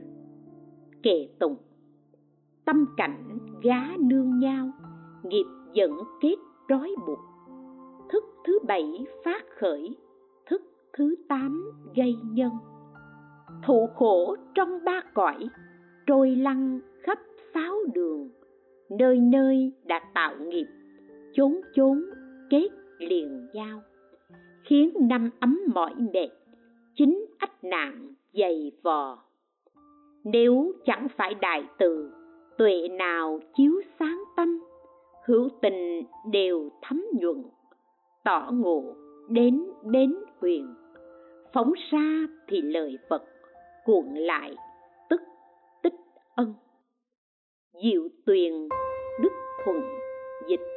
[1.04, 1.56] Kệ tụng
[2.68, 4.72] tâm cảnh gá nương nhau,
[5.24, 5.92] nghiệp dẫn
[6.22, 6.36] kết
[6.70, 7.20] trói buộc.
[8.10, 9.96] Thức thứ bảy phát khởi,
[10.46, 10.62] thức
[10.94, 12.52] thứ tám gây nhân.
[13.66, 15.48] Thụ khổ trong ba cõi,
[16.08, 17.20] trôi lăn khắp
[17.54, 18.30] sáu đường.
[18.90, 20.68] Nơi nơi đã tạo nghiệp,
[21.34, 22.04] chốn chốn
[22.50, 22.68] kết
[23.00, 23.82] liền nhau.
[24.64, 26.30] Khiến năm ấm mỏi mệt,
[26.96, 29.24] chính ách nạn dày vò.
[30.24, 32.12] Nếu chẳng phải đại từ
[32.58, 34.60] tuệ nào chiếu sáng tâm,
[35.26, 37.44] hữu tình đều thấm nhuận,
[38.24, 38.84] tỏ ngộ
[39.30, 40.76] đến bến huyền.
[41.54, 43.24] Phóng xa thì lời phật,
[43.86, 44.56] cuộn lại
[45.10, 45.22] tức
[45.84, 45.96] tích
[46.36, 46.54] ân.
[47.84, 48.54] Diệu tuyền,
[49.22, 49.32] đức
[49.66, 49.82] thuận,
[50.50, 50.77] dịch